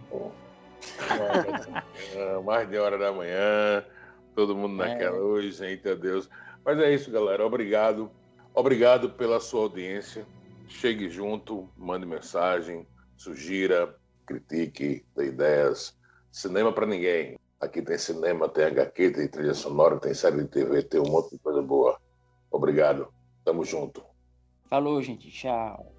[1.11, 3.85] Hora da manhã, mais de hora da manhã,
[4.35, 4.89] todo mundo É.
[4.89, 6.29] naquela, oi gente, adeus.
[6.65, 8.11] Mas é isso, galera, obrigado.
[8.55, 10.27] Obrigado pela sua audiência.
[10.69, 12.87] Chegue junto, mande mensagem,
[13.17, 13.95] sugira,
[14.27, 15.97] critique, dê ideias.
[16.31, 17.39] cinema para ninguém.
[17.61, 21.31] Aqui tem cinema, tem HQ, tem trilha sonora, tem série de TV, tem um monte
[21.31, 21.99] de coisa boa.
[22.51, 23.09] Obrigado.
[23.45, 24.05] Tamo junto.
[24.69, 25.31] Falou, gente.
[25.31, 25.93] Tchau.